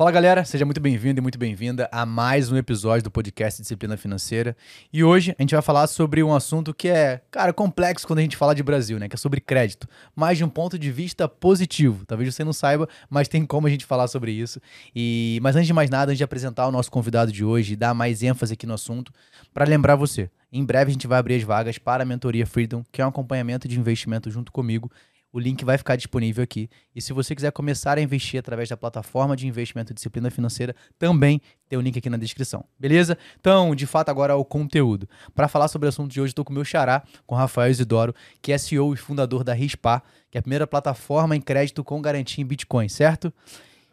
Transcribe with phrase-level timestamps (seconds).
[0.00, 3.98] Fala galera, seja muito bem-vindo e muito bem-vinda a mais um episódio do podcast Disciplina
[3.98, 4.56] Financeira.
[4.90, 8.22] E hoje a gente vai falar sobre um assunto que é, cara, complexo quando a
[8.22, 9.10] gente fala de Brasil, né?
[9.10, 9.86] Que é sobre crédito,
[10.16, 12.06] mas de um ponto de vista positivo.
[12.06, 14.58] Talvez você não saiba, mas tem como a gente falar sobre isso.
[14.96, 17.76] E mas antes de mais nada, antes de apresentar o nosso convidado de hoje e
[17.76, 19.12] dar mais ênfase aqui no assunto,
[19.52, 22.82] para lembrar você, em breve a gente vai abrir as vagas para a mentoria Freedom,
[22.90, 24.90] que é um acompanhamento de investimento junto comigo
[25.32, 26.68] o link vai ficar disponível aqui.
[26.94, 31.40] E se você quiser começar a investir através da plataforma de investimento Disciplina Financeira, também
[31.68, 32.64] tem o link aqui na descrição.
[32.78, 33.16] Beleza?
[33.38, 35.08] Então, de fato, agora o conteúdo.
[35.34, 37.70] Para falar sobre o assunto de hoje, estou com o meu xará, com o Rafael
[37.70, 41.84] Isidoro, que é CEO e fundador da Rispa, que é a primeira plataforma em crédito
[41.84, 43.32] com garantia em Bitcoin, certo?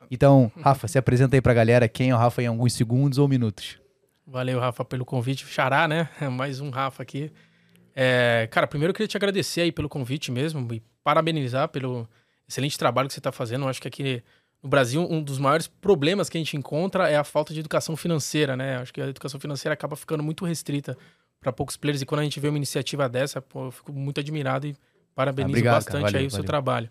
[0.10, 3.18] Então, Rafa, se apresenta aí para a galera quem é o Rafa em alguns segundos
[3.18, 3.78] ou minutos.
[4.26, 5.46] Valeu, Rafa, pelo convite.
[5.46, 6.10] Xará, né?
[6.32, 7.32] Mais um Rafa aqui.
[7.96, 12.06] É, cara, primeiro eu queria te agradecer aí pelo convite mesmo e parabenizar pelo
[12.46, 13.64] excelente trabalho que você está fazendo.
[13.64, 14.22] Eu acho que aqui
[14.62, 17.96] no Brasil um dos maiores problemas que a gente encontra é a falta de educação
[17.96, 18.76] financeira, né?
[18.76, 20.98] Acho que a educação financeira acaba ficando muito restrita
[21.40, 24.20] para poucos players e quando a gente vê uma iniciativa dessa, pô, eu fico muito
[24.20, 24.76] admirado e
[25.16, 26.90] parabenizo Obrigado, bastante valeu, aí o seu trabalho.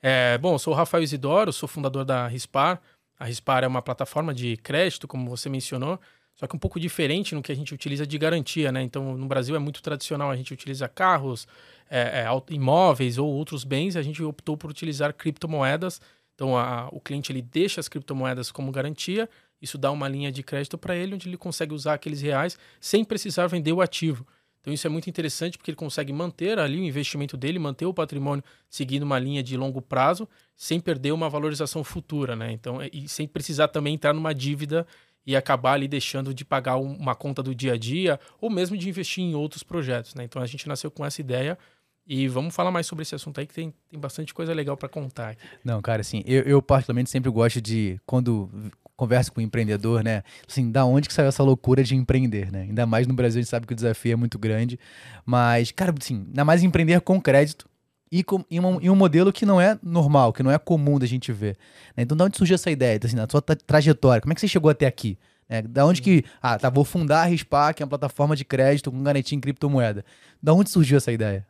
[0.00, 2.80] É, bom, eu sou o Rafael Isidoro, sou fundador da Rispar.
[3.18, 6.00] A Rispar é uma plataforma de crédito, como você mencionou,
[6.40, 8.80] só que um pouco diferente no que a gente utiliza de garantia, né?
[8.80, 11.46] Então, no Brasil é muito tradicional, a gente utiliza carros,
[11.90, 16.00] é, é, imóveis ou outros bens, a gente optou por utilizar criptomoedas.
[16.34, 19.28] Então, a, o cliente ele deixa as criptomoedas como garantia,
[19.60, 23.04] isso dá uma linha de crédito para ele, onde ele consegue usar aqueles reais sem
[23.04, 24.26] precisar vender o ativo.
[24.62, 27.92] Então, isso é muito interessante porque ele consegue manter ali o investimento dele, manter o
[27.92, 32.50] patrimônio seguindo uma linha de longo prazo, sem perder uma valorização futura, né?
[32.50, 34.86] Então, e sem precisar também entrar numa dívida
[35.30, 38.88] e acabar ali deixando de pagar uma conta do dia a dia ou mesmo de
[38.88, 40.24] investir em outros projetos, né?
[40.24, 41.56] Então a gente nasceu com essa ideia
[42.04, 44.88] e vamos falar mais sobre esse assunto aí que tem, tem bastante coisa legal para
[44.88, 45.36] contar.
[45.64, 48.50] Não, cara, assim, eu, eu particularmente sempre gosto de quando
[48.96, 50.24] converso com um empreendedor, né?
[50.48, 52.62] Assim, da onde que saiu essa loucura de empreender, né?
[52.62, 54.80] Ainda mais no Brasil, a gente sabe que o desafio é muito grande.
[55.24, 57.69] Mas, cara, assim, ainda mais empreender com crédito
[58.10, 61.06] e com, em, um, um modelo que não é normal, que não é comum da
[61.06, 61.56] gente ver.
[61.96, 62.02] Né?
[62.02, 62.96] Então, da onde surgiu essa ideia?
[62.96, 65.16] Então, assim, na sua trajetória, como é que você chegou até aqui?
[65.48, 66.24] É, da onde que.
[66.40, 69.40] Ah, tá, vou fundar a Rispar, que é uma plataforma de crédito com garantia em
[69.40, 70.04] criptomoeda.
[70.40, 71.46] Da onde surgiu essa ideia?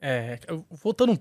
[0.00, 0.38] É,
[0.70, 1.18] voltando.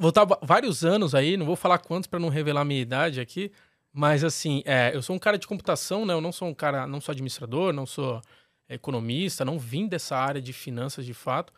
[0.00, 3.52] Voltar vários anos aí, não vou falar quantos para não revelar a minha idade aqui,
[3.92, 6.12] mas assim, é, eu sou um cara de computação, né?
[6.12, 8.20] Eu não sou um cara, não sou administrador, não sou
[8.68, 11.52] economista, não vim dessa área de finanças de fato.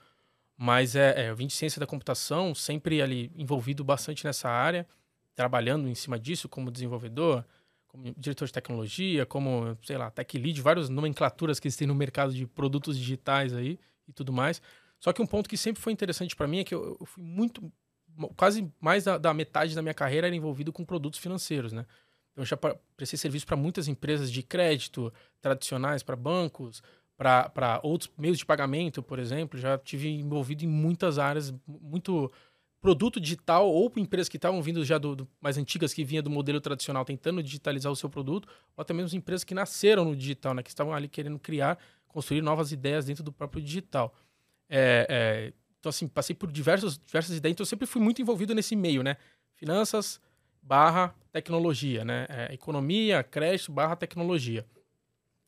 [0.63, 4.87] Mas é, é, eu vim de ciência da computação, sempre ali envolvido bastante nessa área,
[5.35, 7.47] trabalhando em cima disso como desenvolvedor,
[7.89, 12.35] como diretor de tecnologia, como, sei lá, tech lead, várias nomenclaturas que existem no mercado
[12.35, 14.61] de produtos digitais aí e tudo mais.
[14.99, 17.23] Só que um ponto que sempre foi interessante para mim é que eu, eu, fui
[17.23, 17.73] muito,
[18.37, 21.87] quase mais da, da, metade da minha carreira era envolvido com produtos financeiros, né?
[22.37, 22.59] Eu já
[22.99, 25.11] prestei serviço para muitas empresas de crédito
[25.41, 26.83] tradicionais, para bancos,
[27.21, 29.61] para outros meios de pagamento, por exemplo.
[29.61, 32.33] Já tive envolvido em muitas áreas, muito
[32.81, 36.31] produto digital ou empresas que estavam vindo já do, do, mais antigas que vinha do
[36.31, 40.55] modelo tradicional tentando digitalizar o seu produto, ou até mesmo empresas que nasceram no digital,
[40.55, 44.15] né, que estavam ali querendo criar, construir novas ideias dentro do próprio digital.
[44.67, 48.55] É, é, então assim passei por diversos, diversas ideias, então eu sempre fui muito envolvido
[48.55, 49.19] nesse meio, né,
[49.57, 50.19] finanças
[50.63, 54.65] barra tecnologia, né, é, economia, crédito barra tecnologia.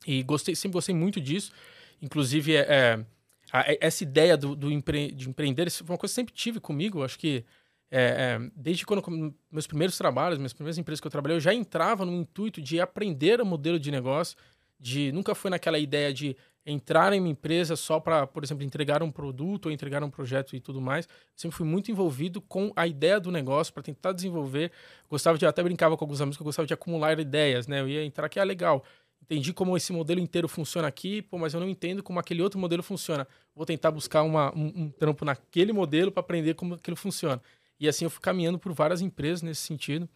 [0.06, 1.52] E gostei, sempre gostei muito disso.
[2.00, 3.04] Inclusive, é, é
[3.52, 7.04] é, essa ideia do, do empre, de empreender foi uma coisa que sempre tive comigo.
[7.04, 7.44] Acho que
[7.90, 11.52] é, é, desde quando meus primeiros trabalhos, minhas primeiras empresas que eu trabalhei, eu já
[11.52, 14.36] entrava no intuito de aprender o modelo de negócio.
[14.80, 19.02] De nunca foi naquela ideia de entrar em uma empresa só para, por exemplo, entregar
[19.02, 21.08] um produto ou entregar um projeto e tudo mais.
[21.36, 24.72] Sempre fui muito envolvido com a ideia do negócio para tentar desenvolver.
[25.08, 27.80] Gostava de até brincava com alguns amigos que eu gostava de acumular ideias, né?
[27.80, 28.82] Eu ia entrar aqui, ah, legal
[29.32, 32.60] entendi como esse modelo inteiro funciona aqui, pô, mas eu não entendo como aquele outro
[32.60, 33.26] modelo funciona.
[33.54, 37.40] Vou tentar buscar uma, um, um trampo naquele modelo para aprender como aquilo funciona.
[37.80, 40.06] E assim eu fui caminhando por várias empresas nesse sentido.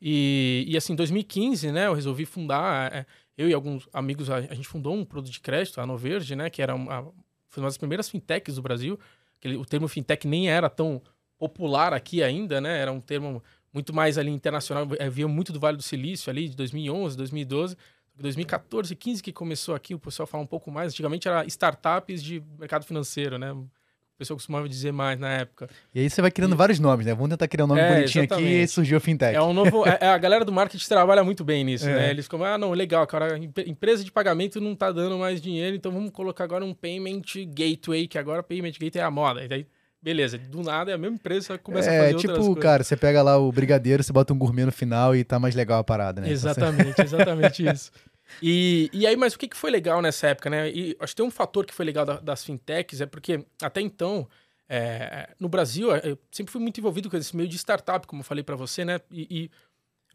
[0.00, 3.06] E, e assim, em 2015, né, eu resolvi fundar, é,
[3.36, 6.48] eu e alguns amigos, a, a, gente fundou um produto de crédito, a Noverde, né,
[6.48, 7.12] que era uma,
[7.48, 8.96] foi uma das primeiras fintechs do Brasil.
[9.38, 11.02] Aquele, o termo fintech nem era tão
[11.36, 13.42] popular aqui ainda, né, era um termo
[13.72, 17.76] muito mais ali internacional, havia muito do Vale do Silício ali, de 2011, 2012.
[18.18, 20.92] 2014, 15 que começou aqui, o pessoal fala um pouco mais.
[20.92, 23.52] Antigamente era startups de mercado financeiro, né?
[23.52, 23.68] O
[24.18, 25.68] pessoal costumava dizer mais na época.
[25.94, 26.56] E aí você vai criando e...
[26.56, 27.14] vários nomes, né?
[27.14, 28.48] Vamos tentar criar um nome é, bonitinho exatamente.
[28.48, 29.34] aqui e surgiu a fintech.
[29.34, 29.86] É um novo.
[29.88, 31.94] é, é, a galera do marketing trabalha muito bem nisso, é.
[31.94, 32.10] né?
[32.10, 35.90] Eles ficam, ah, não, legal, cara, empresa de pagamento não tá dando mais dinheiro, então
[35.90, 39.44] vamos colocar agora um payment gateway, que agora payment gateway é a moda.
[39.44, 39.66] E daí
[40.02, 42.62] beleza, do nada é a mesma empresa, começa é, a fazer tipo, outras coisas.
[42.62, 45.54] cara, você pega lá o brigadeiro, você bota um gourmet no final e tá mais
[45.54, 46.30] legal a parada, né?
[46.30, 47.92] Exatamente, exatamente isso.
[48.42, 50.70] E, e aí, mas o que, que foi legal nessa época, né?
[50.70, 53.80] E acho que tem um fator que foi legal da, das fintechs, é porque até
[53.80, 54.28] então,
[54.68, 58.24] é, no Brasil, eu sempre fui muito envolvido com esse meio de startup, como eu
[58.24, 59.00] falei para você, né?
[59.10, 59.50] E, e,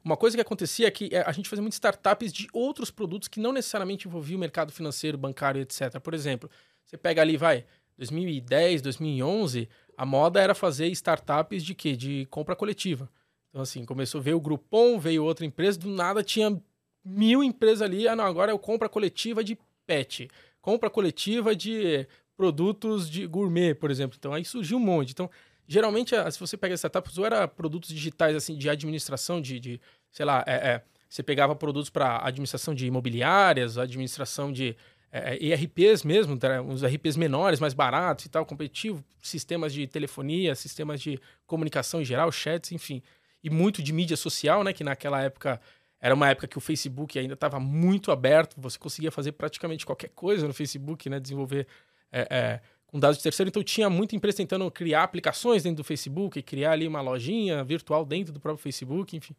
[0.04, 3.28] uma coisa que acontecia é que é, a gente fazia muitas startups de outros produtos
[3.28, 6.00] que não necessariamente envolviam o mercado financeiro, bancário, etc.
[6.00, 6.50] Por exemplo,
[6.86, 7.66] você pega ali, vai,
[7.98, 9.68] 2010, 2011,
[9.98, 11.96] a moda era fazer startups de quê?
[11.96, 13.10] De compra coletiva.
[13.50, 16.62] Então, assim, começou, veio o Groupon, veio outra empresa, do nada tinha
[17.04, 18.08] mil empresas ali.
[18.08, 20.30] Ah, não, agora eu compra coletiva de pet,
[20.62, 24.16] compra coletiva de produtos de gourmet, por exemplo.
[24.20, 25.12] Então, aí surgiu um monte.
[25.12, 25.30] Então,
[25.68, 30.26] geralmente, se você pega startups, ou era produtos digitais, assim, de administração, de, de sei
[30.26, 34.76] lá, é, é, você pegava produtos para administração de imobiliárias, administração de
[35.12, 40.54] é, ERPs é, mesmo, uns ERPs menores, mais baratos e tal, competitivo, sistemas de telefonia,
[40.56, 43.01] sistemas de comunicação em geral, chats, enfim.
[43.44, 44.74] E muito de mídia social, né?
[44.74, 45.62] Que naquela época
[46.00, 50.09] era uma época que o Facebook ainda estava muito aberto, você conseguia fazer praticamente qualquer
[50.09, 51.19] coisa no Facebook, né?
[51.19, 51.68] Desenvolver
[52.12, 53.50] é, é, com dados de terceiro.
[53.50, 58.06] Então tinha muita empresa tentando criar aplicações dentro do Facebook, criar ali uma lojinha virtual
[58.06, 59.36] dentro do próprio Facebook, enfim.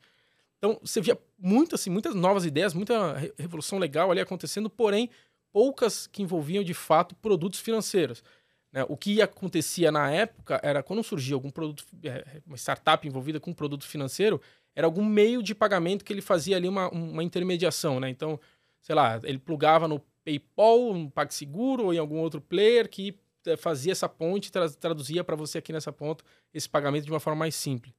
[0.58, 5.08] Então você via muito, assim, muitas novas ideias, muita revolução legal ali acontecendo, porém
[5.52, 8.22] poucas que envolviam de fato produtos financeiros.
[8.72, 8.84] Né?
[8.88, 13.50] O que acontecia na época era quando surgia algum produto, é, uma startup envolvida com
[13.50, 14.40] um produto financeiro,
[14.74, 17.98] era algum meio de pagamento que ele fazia ali uma, uma intermediação.
[17.98, 18.10] Né?
[18.10, 18.38] Então,
[18.80, 23.56] sei lá, ele plugava no PayPal, no PagSeguro ou em algum outro player que é,
[23.56, 26.22] fazia essa ponte, traduzia para você aqui nessa ponta
[26.52, 27.94] esse pagamento de uma forma mais simples.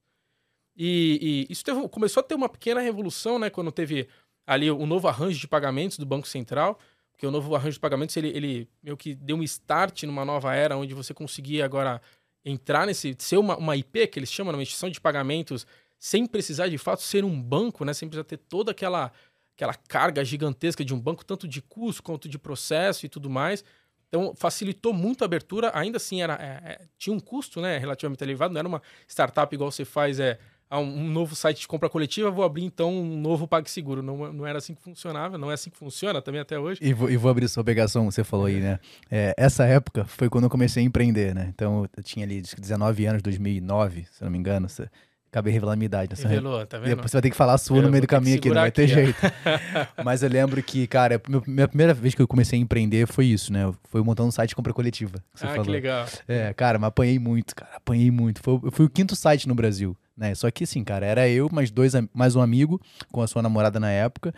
[0.76, 4.08] E, e isso teve, começou a ter uma pequena revolução, né, quando teve
[4.46, 6.78] ali o novo arranjo de pagamentos do Banco Central,
[7.20, 10.54] porque o novo arranjo de pagamentos, ele, ele meio que deu um start numa nova
[10.54, 12.00] era, onde você conseguia agora
[12.42, 15.66] entrar nesse, ser uma, uma IP, que eles chamam, uma instituição de pagamentos,
[15.98, 19.12] sem precisar de fato ser um banco, né, sem precisar ter toda aquela,
[19.54, 23.62] aquela carga gigantesca de um banco, tanto de custo quanto de processo e tudo mais.
[24.08, 28.24] Então, facilitou muito a abertura, ainda assim era, é, é, tinha um custo né, relativamente
[28.24, 30.38] elevado, não era uma startup igual você faz é,
[30.78, 34.02] um, um, novo site de compra coletiva, vou abrir então um novo PagSeguro.
[34.02, 36.80] Não, não era assim que funcionava, não é assim que funciona também até hoje.
[36.82, 38.78] E vou, e vou abrir sua obrigação, você falou aí, né?
[39.10, 41.50] É, essa época foi quando eu comecei a empreender, né?
[41.54, 44.68] Então eu tinha ali 19 anos, 2009, se não me engano.
[44.68, 44.88] Você...
[45.30, 46.10] Acabei revelando a minha idade.
[46.10, 46.88] Nessa Revelou, tá vendo?
[46.88, 48.56] Depois você vai ter que falar a sua eu no meio do caminho aqui, não
[48.56, 49.18] vai ter aqui, jeito.
[50.04, 53.52] Mas eu lembro que, cara, minha primeira vez que eu comecei a empreender foi isso,
[53.52, 53.72] né?
[53.84, 55.22] Foi montando um site de compra coletiva.
[55.36, 55.64] Que ah, falou.
[55.64, 56.04] que legal.
[56.26, 57.70] É, cara, mas apanhei muito, cara.
[57.76, 58.42] Apanhei muito.
[58.42, 60.34] Foi, eu fui o quinto site no Brasil né?
[60.34, 62.78] Só que assim, cara, era eu, mais dois, mais um amigo
[63.10, 64.34] com a sua namorada na época.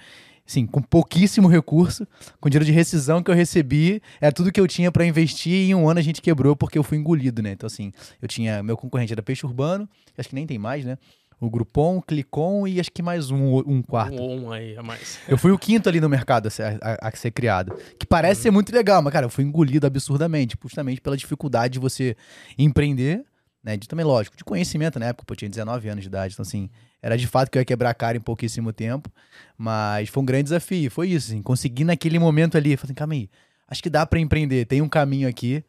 [0.47, 2.07] Sim, com pouquíssimo recurso,
[2.41, 5.71] com dinheiro de rescisão que eu recebi, era tudo que eu tinha para investir e
[5.71, 7.53] em um ano a gente quebrou porque eu fui engolido, né?
[7.53, 10.99] Então assim, eu tinha meu concorrente era Peixe Urbano, acho que nem tem mais, né?
[11.41, 14.21] O Groupon, o Clicon e acho que mais um, um quarto.
[14.21, 15.19] Um, um aí a mais.
[15.27, 17.77] Eu fui o quinto ali no mercado a ser, a, a ser criado.
[17.99, 18.43] Que parece uhum.
[18.43, 22.17] ser muito legal, mas, cara, eu fui engolido absurdamente, justamente pela dificuldade de você
[22.57, 23.25] empreender
[23.63, 23.77] né?
[23.77, 26.43] De também, lógico, de conhecimento na época, pô, eu tinha 19 anos de idade, então
[26.43, 26.69] assim,
[27.01, 29.11] era de fato que eu ia quebrar a cara em pouquíssimo tempo,
[29.57, 33.15] mas foi um grande desafio, foi isso, assim, consegui naquele momento ali, falei assim, calma
[33.15, 33.31] aí,
[33.69, 35.65] acho que dá para empreender, tem um caminho aqui,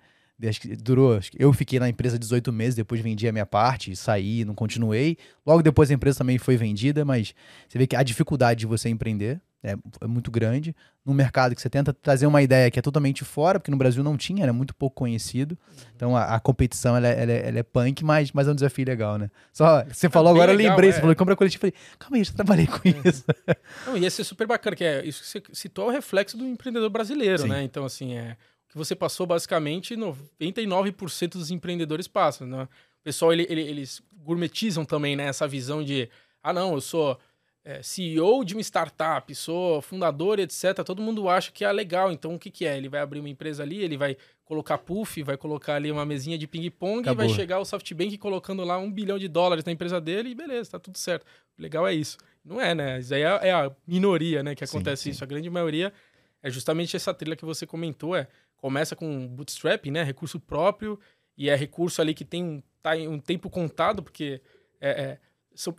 [0.47, 4.43] acho que durou, eu fiquei na empresa 18 meses, depois vendi a minha parte, saí,
[4.43, 7.33] não continuei, logo depois a empresa também foi vendida, mas
[7.67, 10.75] você vê que a dificuldade de você empreender, é, é, muito grande.
[11.05, 14.03] Num mercado que você tenta trazer uma ideia que é totalmente fora, porque no Brasil
[14.03, 15.57] não tinha, era muito pouco conhecido.
[15.95, 18.55] Então a, a competição ela, é, ela, é, ela, é punk, mas, mas é um
[18.55, 19.31] desafio legal, né?
[19.53, 20.93] Só, você falou agora, legal, eu lembrei, é.
[20.93, 23.09] você falou compra coletiva, falei, calma aí, eu já trabalhei com é.
[23.09, 23.23] isso.
[23.87, 26.45] Não, ia ser super bacana, que é isso que você citou é o reflexo do
[26.45, 27.47] empreendedor brasileiro, Sim.
[27.47, 27.63] né?
[27.63, 32.63] Então, assim, é o que você passou basicamente 99% dos empreendedores passam, né?
[32.63, 35.25] O pessoal, ele, ele, eles gourmetizam também, né?
[35.25, 36.09] Essa visão de,
[36.41, 37.17] ah, não, eu sou
[37.65, 42.11] é, CEO de uma startup, sou fundador, etc., todo mundo acha que é legal.
[42.11, 42.77] Então, o que, que é?
[42.77, 46.37] Ele vai abrir uma empresa ali, ele vai colocar puff, vai colocar ali uma mesinha
[46.37, 50.01] de ping-pong e vai chegar o SoftBank colocando lá um bilhão de dólares na empresa
[50.01, 51.23] dele e beleza, tá tudo certo.
[51.57, 52.17] O legal é isso.
[52.43, 52.99] Não é, né?
[52.99, 55.09] Isso aí é, é a minoria, né, que acontece sim, sim.
[55.11, 55.23] isso.
[55.23, 55.93] A grande maioria
[56.41, 58.27] é justamente essa trilha que você comentou, é
[58.57, 60.99] começa com bootstrap, né, recurso próprio,
[61.37, 64.41] e é recurso ali que tem um, tá um tempo contado, porque
[64.79, 65.19] é, é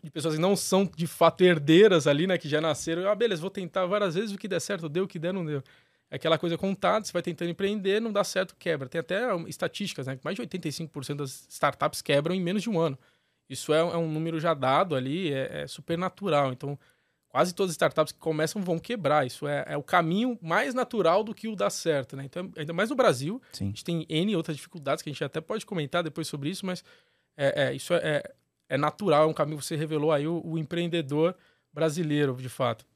[0.02, 2.38] de pessoas que não são de fato herdeiras ali, né?
[2.38, 3.08] Que já nasceram.
[3.08, 5.44] Ah, beleza, vou tentar várias vezes, o que der certo deu, o que der não
[5.44, 5.62] deu.
[6.10, 8.88] É aquela coisa contada, você vai tentando empreender, não dá certo, quebra.
[8.88, 10.18] Tem até estatísticas, né?
[10.22, 12.98] Mais de 85% das startups quebram em menos de um ano.
[13.48, 16.52] Isso é, é um número já dado ali, é, é super natural.
[16.52, 16.78] Então,
[17.34, 19.26] quase todas as startups que começam vão quebrar.
[19.26, 22.24] Isso é, é o caminho mais natural do que o dar certo, né?
[22.24, 23.64] Então, ainda mais no Brasil, Sim.
[23.64, 26.64] a gente tem N outras dificuldades que a gente até pode comentar depois sobre isso,
[26.64, 26.84] mas
[27.36, 28.22] é, é, isso é,
[28.68, 31.36] é, natural, é um caminho que você revelou aí o, o empreendedor
[31.72, 32.86] brasileiro, de fato.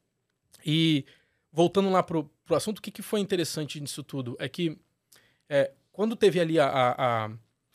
[0.65, 1.05] E
[1.51, 4.35] voltando lá pro, pro assunto, o que, que foi interessante nisso tudo?
[4.39, 4.77] É que
[5.47, 7.31] é, quando teve ali a, a, a,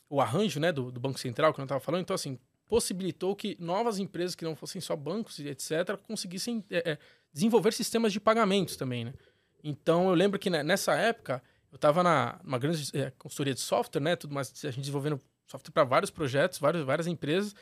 [0.08, 3.56] o arranjo né, do, do Banco Central, que eu estava falando, então assim, possibilitou que
[3.60, 5.96] novas empresas que não fossem só bancos etc.
[6.06, 6.98] conseguissem é, é,
[7.32, 9.14] desenvolver sistemas de pagamentos também, né?
[9.62, 14.00] Então eu lembro que né, nessa época eu estava numa grande é, consultoria de software,
[14.00, 14.16] né?
[14.16, 17.54] Tudo mais, a gente desenvolvendo software para vários projetos, várias, várias empresas.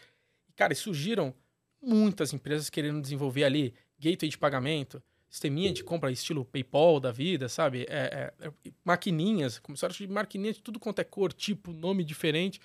[0.53, 1.35] E, cara, surgiram
[1.81, 7.49] muitas empresas querendo desenvolver ali gateway de pagamento, sisteminha de compra estilo PayPal da vida,
[7.49, 7.87] sabe?
[7.89, 8.53] É, é, é
[8.85, 12.61] maquininhas, começaram a de maquininhas de tudo quanto é cor, tipo, nome diferente.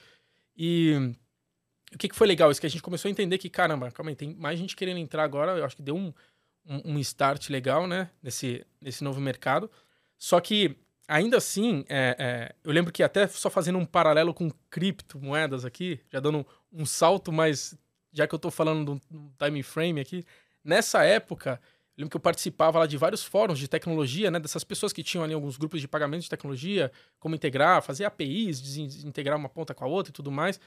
[0.56, 1.16] E
[1.94, 2.52] o que, que foi legal?
[2.52, 4.98] Isso que a gente começou a entender que, caramba, calma aí, tem mais gente querendo
[4.98, 5.58] entrar agora.
[5.58, 6.14] Eu acho que deu um,
[6.66, 8.10] um, um start legal, né?
[8.22, 9.72] Nesse, nesse novo mercado.
[10.18, 10.76] Só que,
[11.08, 16.02] ainda assim, é, é, eu lembro que até só fazendo um paralelo com criptomoedas aqui,
[16.12, 17.78] já dando um, um salto, mas
[18.12, 20.26] já que eu estou falando de um time frame aqui,
[20.64, 21.60] nessa época,
[21.98, 24.40] eu lembro que eu participava lá de vários fóruns de tecnologia, né?
[24.40, 28.62] Dessas pessoas que tinham ali alguns grupos de pagamento de tecnologia, como integrar, fazer APIs,
[28.62, 30.60] desintegrar uma ponta com a outra e tudo mais.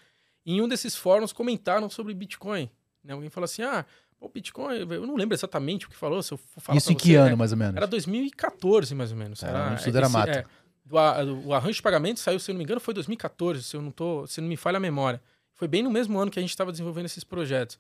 [0.45, 2.71] E em um desses fóruns comentaram sobre Bitcoin.
[3.05, 3.13] Né?
[3.13, 3.85] Alguém falou assim: ah,
[4.21, 6.23] o Bitcoin, eu não lembro exatamente o que falou.
[6.23, 7.37] Se eu falar Isso em que ano, né?
[7.37, 7.77] mais ou menos?
[7.77, 9.43] Era 2014, mais ou menos.
[9.43, 10.31] Era, era, era mato.
[10.31, 10.45] É,
[10.85, 10.97] do,
[11.47, 13.91] o arranjo de pagamento saiu, se eu não me engano, foi 2014, se eu não
[13.91, 15.23] tô, se não me falha a memória.
[15.61, 17.79] Foi bem no mesmo ano que a gente estava desenvolvendo esses projetos.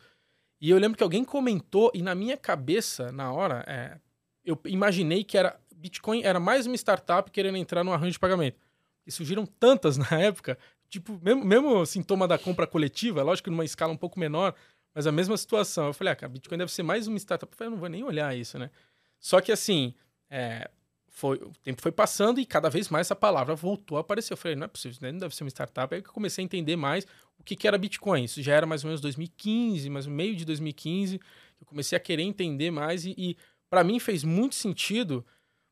[0.60, 3.96] E eu lembro que alguém comentou, e na minha cabeça, na hora, é,
[4.44, 8.58] eu imaginei que era Bitcoin era mais uma startup querendo entrar no arranjo de pagamento.
[9.06, 10.58] E surgiram tantas na época
[10.90, 14.54] tipo, mesmo, mesmo sintoma da compra coletiva, lógico que numa escala um pouco menor,
[14.94, 15.86] mas a mesma situação.
[15.86, 17.50] Eu falei, ah, a Bitcoin deve ser mais uma startup.
[17.50, 18.70] Eu falei, eu não vou nem olhar isso, né?
[19.18, 19.94] Só que assim,
[20.28, 20.70] é,
[21.10, 24.32] foi, o tempo foi passando e cada vez mais essa palavra voltou a aparecer.
[24.32, 25.94] Eu falei, não é possível, isso não deve ser uma startup.
[25.94, 27.06] Aí que eu comecei a entender mais
[27.38, 28.24] o que, que era Bitcoin.
[28.24, 31.20] Isso já era mais ou menos 2015, mais meio de 2015.
[31.60, 33.36] Eu comecei a querer entender mais e, e
[33.68, 35.24] para mim fez muito sentido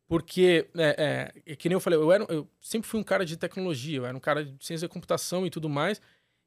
[0.08, 3.36] porque, é, é, que nem eu falei, eu, era, eu sempre fui um cara de
[3.36, 6.00] tecnologia, eu era um cara de ciência da computação e tudo mais.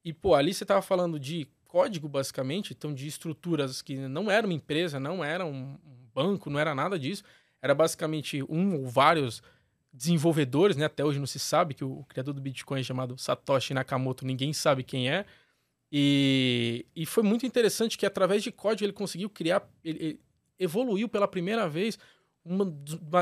[0.03, 4.47] E, pô, ali você estava falando de código, basicamente, então de estruturas que não era
[4.47, 5.77] uma empresa, não era um
[6.13, 7.23] banco, não era nada disso.
[7.61, 9.41] Era basicamente um ou vários
[9.93, 10.85] desenvolvedores, né?
[10.85, 14.25] Até hoje não se sabe que o, o criador do Bitcoin é chamado Satoshi Nakamoto,
[14.25, 15.25] ninguém sabe quem é.
[15.91, 20.19] E, e foi muito interessante que através de código ele conseguiu criar, ele, ele
[20.57, 21.99] evoluiu pela primeira vez
[22.43, 22.65] uma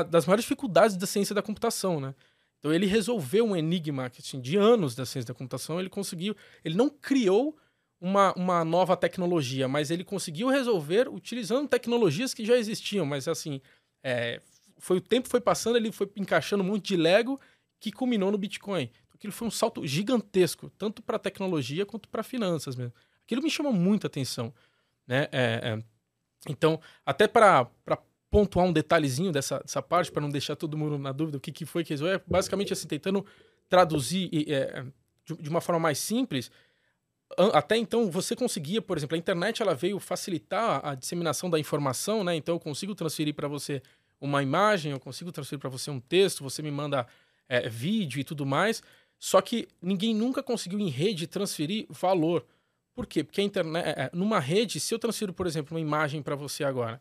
[0.04, 2.14] das maiores dificuldades da ciência da computação, né?
[2.58, 6.76] Então ele resolveu um enigma assim, de anos da ciência da computação, ele conseguiu, ele
[6.76, 7.56] não criou
[8.00, 13.60] uma, uma nova tecnologia, mas ele conseguiu resolver utilizando tecnologias que já existiam, mas assim,
[14.02, 14.40] é,
[14.78, 17.40] foi o tempo foi passando, ele foi encaixando um monte de Lego
[17.78, 18.84] que culminou no Bitcoin.
[18.84, 22.94] Então, aquilo foi um salto gigantesco, tanto para tecnologia quanto para finanças mesmo.
[23.24, 24.52] Aquilo me chamou muita atenção,
[25.06, 25.28] né?
[25.30, 25.84] É, é,
[26.48, 27.68] então, até para
[28.30, 31.52] pontuar um detalhezinho dessa, dessa parte, para não deixar todo mundo na dúvida o que,
[31.52, 32.16] que foi que resolveu.
[32.16, 33.26] É basicamente assim, tentando
[33.68, 34.84] traduzir é,
[35.24, 36.50] de, de, uma forma mais simples.
[37.52, 42.24] Até então, você conseguia, por exemplo, a internet ela veio facilitar a disseminação da informação,
[42.24, 42.34] né?
[42.34, 43.80] Então, eu consigo transferir para você
[44.20, 47.06] uma imagem, eu consigo transferir para você um texto, você me manda
[47.48, 48.82] é, vídeo e tudo mais.
[49.18, 52.44] Só que ninguém nunca conseguiu em rede transferir valor.
[52.94, 53.22] Por quê?
[53.22, 56.34] Porque a internet, é, é, numa rede, se eu transfiro, por exemplo, uma imagem para
[56.34, 57.00] você agora,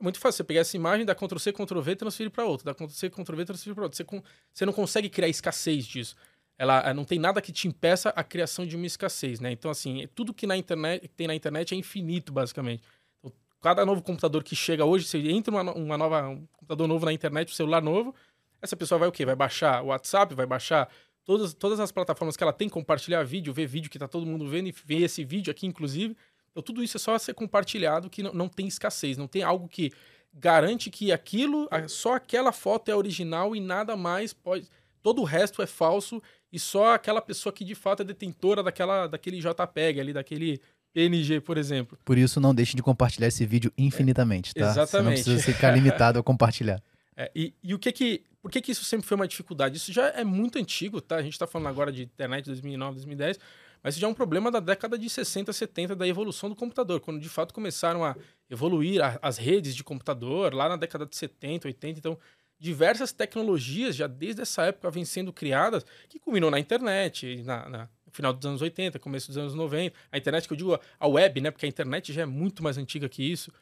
[0.00, 0.38] muito fácil.
[0.38, 2.66] Você pegar essa imagem, dá Ctrl C, Ctrl V, transferir para outro.
[2.66, 3.96] Dá Ctrl C, Ctrl V, transferir para outro.
[3.96, 4.04] Você,
[4.52, 6.14] você não consegue criar escassez disso.
[6.56, 9.50] Ela não tem nada que te impeça a criação de uma escassez, né?
[9.50, 12.82] Então, assim, tudo que na internet tem na internet é infinito, basicamente.
[13.18, 17.04] Então, cada novo computador que chega hoje, você entra uma, uma nova, um computador novo
[17.04, 18.14] na internet, um celular novo,
[18.62, 19.26] essa pessoa vai o quê?
[19.26, 20.88] Vai baixar o WhatsApp, vai baixar
[21.24, 24.46] todas, todas as plataformas que ela tem, compartilhar vídeo, ver vídeo que tá todo mundo
[24.48, 26.16] vendo e ver esse vídeo aqui, inclusive.
[26.52, 29.68] Então, tudo isso é só ser compartilhado que não, não tem escassez, não tem algo
[29.68, 29.90] que
[30.32, 34.68] garante que aquilo, só aquela foto é original e nada mais pode.
[35.02, 36.22] Todo o resto é falso
[36.54, 40.60] e só aquela pessoa que de fato é detentora daquela, daquele JPEG ali, daquele
[40.92, 41.98] PNG, por exemplo.
[42.04, 44.70] Por isso, não deixe de compartilhar esse vídeo infinitamente, é, tá?
[44.70, 45.24] Exatamente.
[45.24, 46.80] Você não precisa ficar limitado a compartilhar.
[47.16, 48.24] É, e, e o que que.
[48.42, 49.76] Por que, que isso sempre foi uma dificuldade?
[49.76, 51.14] Isso já é muito antigo, tá?
[51.14, 53.38] A gente está falando agora de internet 2009, 2010,
[53.80, 56.98] mas isso já é um problema da década de 60, 70 da evolução do computador,
[56.98, 58.16] quando de fato começaram a
[58.50, 62.00] evoluir a, as redes de computador, lá na década de 70, 80.
[62.00, 62.18] Então,
[62.64, 67.78] diversas tecnologias já desde essa época vêm sendo criadas, que culminou na internet, na, na,
[68.06, 69.94] no final dos anos 80, começo dos anos 90.
[70.10, 71.50] A internet que eu digo, a web, né?
[71.50, 73.52] Porque a internet já é muito mais antiga que isso.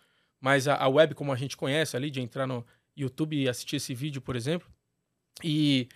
[0.41, 2.65] mais a, a web como a gente conhece ali, de entrar no
[2.97, 4.71] YouTube e assistir esse vídeo, por exemplo.
[5.43, 5.89] E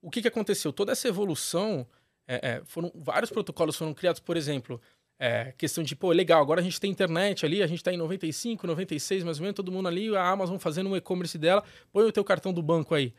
[0.00, 0.72] o que, que aconteceu?
[0.72, 1.86] Toda essa evolução,
[2.26, 4.80] é, é, foram vários protocolos foram criados, por exemplo,
[5.18, 7.96] é, questão de, pô, legal, agora a gente tem internet ali, a gente está em
[7.96, 12.04] 95, 96 mais ou menos, todo mundo ali, a Amazon fazendo um e-commerce dela, põe
[12.04, 13.14] o teu cartão do banco aí.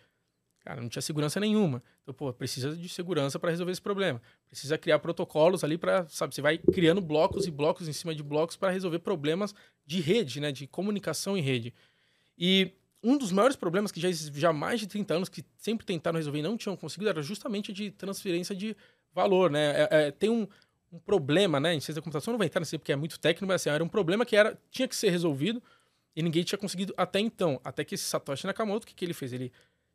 [0.59, 1.81] Cara, não tinha segurança nenhuma.
[2.01, 4.19] Então, pô, precisa de segurança para resolver esse problema.
[4.47, 8.23] Precisa criar protocolos ali para, sabe, você vai criando blocos e blocos em cima de
[8.23, 9.53] blocos para resolver problemas
[9.85, 11.71] de rede, né, de comunicação em rede.
[12.35, 12.71] E
[13.03, 16.17] um dos maiores problemas que já, já há mais de 30 anos que sempre tentaram
[16.17, 18.75] resolver e não tinham conseguido era justamente de transferência de
[19.13, 19.83] valor, né?
[19.83, 20.47] É, é, tem um,
[20.91, 21.73] um, problema, né?
[21.73, 23.83] Em ciência da computação não vai entrar nesse porque é muito técnico, mas assim, era
[23.83, 25.61] um problema que era, tinha que ser resolvido
[26.15, 27.59] e ninguém tinha conseguido até então.
[27.63, 29.33] Até que esse Satoshi Nakamoto, o que, que ele fez?
[29.33, 29.51] Ele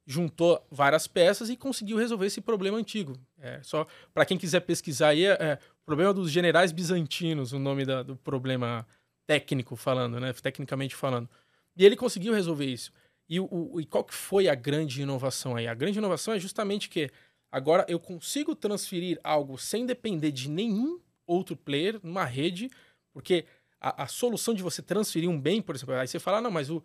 [0.07, 3.17] juntou várias peças e conseguiu resolver esse problema antigo.
[3.39, 7.85] É, só para quem quiser pesquisar aí, é, é, problema dos generais bizantinos, o nome
[7.85, 8.87] da, do problema
[9.27, 10.33] técnico falando, né?
[10.33, 11.29] Tecnicamente falando.
[11.77, 12.93] E ele conseguiu resolver isso.
[13.29, 15.69] E, o, e qual que foi a grande inovação aí?
[15.69, 17.11] A grande inovação é justamente que
[17.51, 22.71] agora eu consigo transferir algo sem depender de nenhum outro player numa rede,
[23.13, 23.45] porque
[23.81, 26.51] a, a solução de você transferir um bem, por exemplo, aí você fala, ah, não,
[26.51, 26.83] mas, o,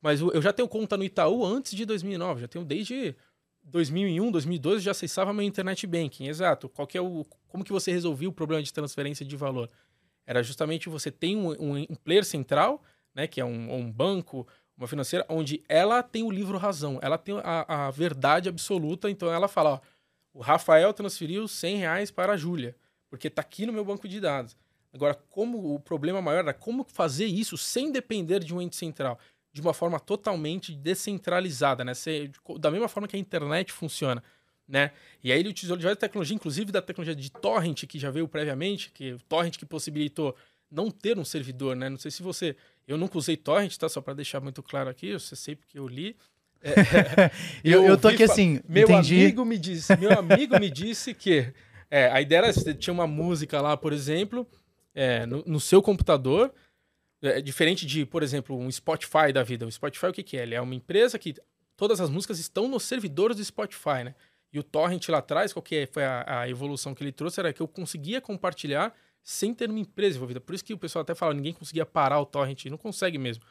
[0.00, 3.16] mas o, eu já tenho conta no Itaú antes de 2009, já tenho desde
[3.64, 6.68] 2001, 2012 já acessava meu internet banking, exato.
[6.68, 9.68] Qual que é o, como que você resolveu o problema de transferência de valor?
[10.24, 12.82] Era justamente você tem um, um, um player central,
[13.14, 14.46] né, que é um, um banco,
[14.76, 19.32] uma financeira, onde ela tem o livro razão, ela tem a, a verdade absoluta, então
[19.32, 19.80] ela fala, ó,
[20.36, 22.76] o Rafael transferiu 100 reais para a Júlia,
[23.08, 24.54] porque está aqui no meu banco de dados.
[24.92, 29.18] Agora, como o problema maior era como fazer isso sem depender de um ente central,
[29.50, 31.92] de uma forma totalmente descentralizada, né?
[32.58, 34.22] Da mesma forma que a internet funciona,
[34.68, 34.90] né?
[35.24, 38.90] E aí ele utilizou diversas tecnologias, inclusive da tecnologia de torrent que já veio previamente,
[38.92, 40.36] que o torrent que possibilitou
[40.70, 41.88] não ter um servidor, né?
[41.88, 42.54] Não sei se você
[42.86, 43.88] eu nunca usei torrent, tá?
[43.88, 46.14] Só para deixar muito claro aqui, eu sei porque eu li.
[46.66, 47.30] É,
[47.62, 49.22] eu, eu, tô aqui assim, meu entendi.
[49.22, 51.52] amigo me disse, meu amigo me disse que
[51.90, 54.46] é, a ideia era tinha uma música lá, por exemplo,
[54.94, 56.52] é, no, no, seu computador,
[57.22, 59.66] é, diferente de, por exemplo, um Spotify da vida.
[59.66, 60.42] O Spotify o que, que é?
[60.42, 61.34] Ele é uma empresa que
[61.76, 64.14] todas as músicas estão nos servidores do Spotify, né?
[64.52, 67.38] E o torrent lá atrás, qual que é, foi a, a evolução que ele trouxe
[67.40, 70.40] era que eu conseguia compartilhar sem ter uma empresa envolvida.
[70.40, 73.42] Por isso que o pessoal até fala, ninguém conseguia parar o torrent, não consegue mesmo.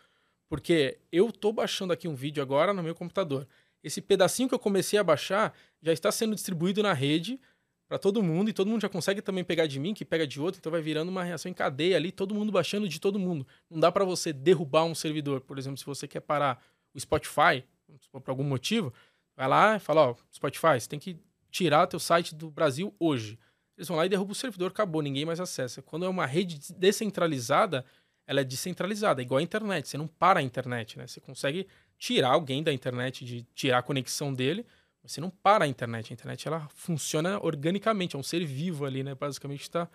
[0.49, 3.47] Porque eu tô baixando aqui um vídeo agora no meu computador.
[3.83, 7.39] Esse pedacinho que eu comecei a baixar já está sendo distribuído na rede
[7.87, 10.41] para todo mundo e todo mundo já consegue também pegar de mim, que pega de
[10.41, 13.45] outro, então vai virando uma reação em cadeia ali, todo mundo baixando de todo mundo.
[13.69, 17.63] Não dá para você derrubar um servidor, por exemplo, se você quer parar o Spotify,
[18.11, 18.91] por algum motivo,
[19.35, 21.17] vai lá e fala, ó, Spotify, você tem que
[21.51, 23.37] tirar teu site do Brasil hoje.
[23.77, 25.81] Eles vão lá e derrubam o servidor, acabou, ninguém mais acessa.
[25.81, 27.85] Quando é uma rede descentralizada,
[28.27, 29.87] ela é descentralizada, igual a internet.
[29.87, 31.07] Você não para a internet, né?
[31.07, 34.65] Você consegue tirar alguém da internet, de tirar a conexão dele,
[35.01, 36.11] mas você não para a internet.
[36.11, 39.15] A internet ela funciona organicamente, é um ser vivo ali, né?
[39.15, 39.87] Basicamente está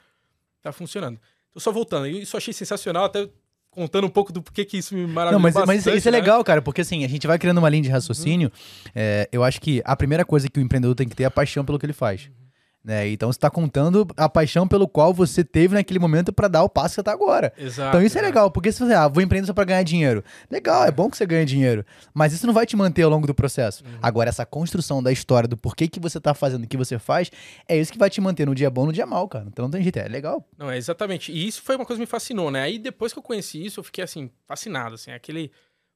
[0.63, 1.21] tá funcionando.
[1.51, 3.29] Então, só voltando, isso eu achei sensacional, até
[3.71, 6.13] contando um pouco do porquê que isso me maravilhou Não, mas, bastante, mas isso é
[6.13, 6.19] né?
[6.19, 8.49] legal, cara, porque assim, a gente vai criando uma linha de raciocínio.
[8.49, 8.93] Uhum.
[8.95, 11.31] É, eu acho que a primeira coisa que o empreendedor tem que ter é a
[11.31, 12.27] paixão pelo que ele faz.
[12.27, 12.40] Uhum.
[12.83, 13.09] Né?
[13.11, 16.69] Então você está contando a paixão pelo qual você teve naquele momento para dar o
[16.69, 17.53] passo que você tá agora.
[17.59, 20.25] Exato, então isso é legal, porque se você, ah, vou empreender só para ganhar dinheiro.
[20.51, 23.27] Legal, é bom que você ganhe dinheiro, mas isso não vai te manter ao longo
[23.27, 23.85] do processo.
[23.85, 23.99] Uhum.
[24.01, 27.31] Agora essa construção da história do porquê que você está fazendo o que você faz,
[27.69, 29.45] é isso que vai te manter no dia bom, no dia mal, cara.
[29.49, 30.43] Então não tem jeito, é legal.
[30.57, 31.31] Não, é exatamente.
[31.31, 32.63] E isso foi uma coisa que me fascinou, né?
[32.63, 35.53] Aí depois que eu conheci isso, eu fiquei assim fascinado, assim, aquele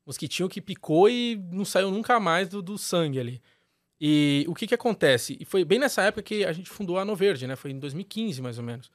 [0.06, 3.42] mosquitinho que picou e não saiu nunca mais do, do sangue ali.
[4.00, 5.36] E o que que acontece?
[5.40, 7.56] E foi bem nessa época que a gente fundou a Noverde, né?
[7.56, 8.90] Foi em 2015, mais ou menos.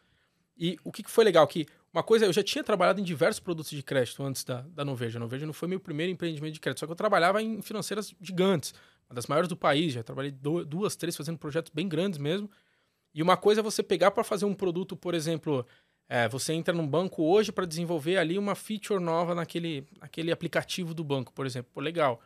[0.57, 1.47] E o que, que foi legal?
[1.47, 4.83] Que uma coisa, eu já tinha trabalhado em diversos produtos de crédito antes da, da
[4.83, 5.17] Noverde.
[5.17, 8.13] A Noverde não foi meu primeiro empreendimento de crédito, só que eu trabalhava em financeiras
[8.21, 8.73] gigantes,
[9.09, 9.93] uma das maiores do país.
[9.93, 12.49] Já trabalhei duas, três fazendo projetos bem grandes mesmo.
[13.13, 15.65] E uma coisa é você pegar para fazer um produto, por exemplo,
[16.07, 20.93] é, você entra num banco hoje para desenvolver ali uma feature nova naquele, naquele aplicativo
[20.93, 21.71] do banco, por exemplo.
[21.73, 22.21] Pô, legal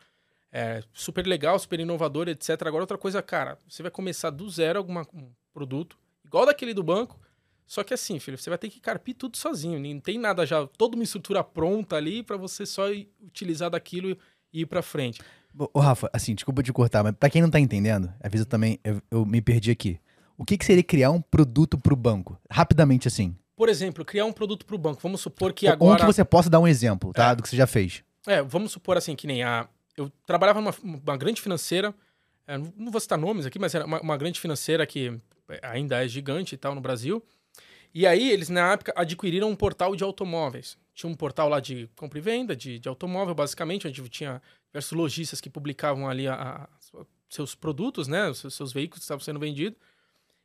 [0.53, 2.49] é, super legal, super inovador, etc.
[2.67, 6.83] Agora, outra coisa, cara, você vai começar do zero algum um produto, igual daquele do
[6.83, 7.19] banco,
[7.65, 9.79] só que assim, filho, você vai ter que carpir tudo sozinho.
[9.79, 12.83] Não tem nada já, toda uma estrutura pronta ali para você só
[13.19, 14.15] utilizar daquilo
[14.53, 15.19] e ir para frente.
[15.73, 18.49] Ô, Rafa, assim, desculpa te cortar, mas pra quem não tá entendendo, às vezes eu
[18.49, 19.99] também eu, eu me perdi aqui.
[20.37, 22.39] O que, que seria criar um produto pro banco?
[22.49, 23.35] Rapidamente assim.
[23.55, 24.99] Por exemplo, criar um produto pro banco.
[25.01, 25.93] Vamos supor que agora.
[25.93, 27.31] Ou que você possa dar um exemplo, tá?
[27.31, 27.35] É.
[27.35, 28.03] Do que você já fez.
[28.25, 31.93] É, vamos supor assim, que nem a, eu trabalhava numa uma grande financeira,
[32.47, 35.17] é, não vou citar nomes aqui, mas era uma, uma, grande financeira que
[35.61, 37.23] ainda é gigante e tal no Brasil.
[37.93, 40.77] E aí, eles, na época, adquiriram um portal de automóveis.
[40.95, 44.93] Tinha um portal lá de compra e venda de, de automóvel, basicamente, onde tinha diversos
[44.93, 46.69] lojistas que publicavam ali a, a,
[47.29, 48.29] seus produtos, né?
[48.29, 49.77] Os seus, seus veículos que estavam sendo vendidos.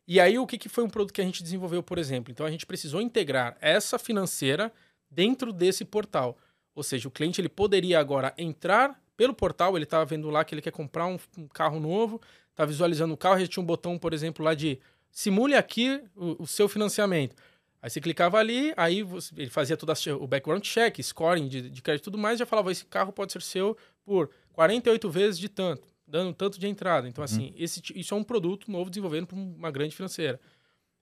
[0.07, 2.31] E aí, o que, que foi um produto que a gente desenvolveu, por exemplo?
[2.31, 4.73] Então, a gente precisou integrar essa financeira
[5.11, 6.37] dentro desse portal.
[6.75, 10.55] Ou seja, o cliente ele poderia agora entrar pelo portal, ele estava vendo lá que
[10.55, 12.21] ele quer comprar um, um carro novo,
[12.53, 14.79] está visualizando o carro, e tinha um botão, por exemplo, lá de
[15.11, 17.35] simule aqui o, o seu financiamento.
[17.83, 21.83] Aí você clicava ali, aí você, ele fazia todo o background check, scoring de, de
[21.83, 25.49] crédito e tudo mais, já falava, esse carro pode ser seu por 48 vezes de
[25.49, 27.09] tanto, dando tanto de entrada.
[27.09, 27.55] Então, assim, uhum.
[27.57, 30.39] esse, isso é um produto novo desenvolvendo para uma grande financeira.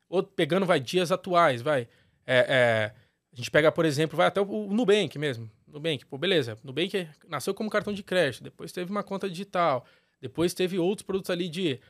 [0.08, 1.86] Ou pegando, vai, dias atuais, vai.
[2.26, 2.94] É, é,
[3.30, 5.50] a gente pega, por exemplo, vai até o, o Nubank mesmo.
[5.66, 6.58] Nubank, pô, beleza.
[6.62, 9.84] Nubank nasceu como cartão de crédito, depois teve uma conta digital,
[10.20, 11.80] depois teve outros produtos ali de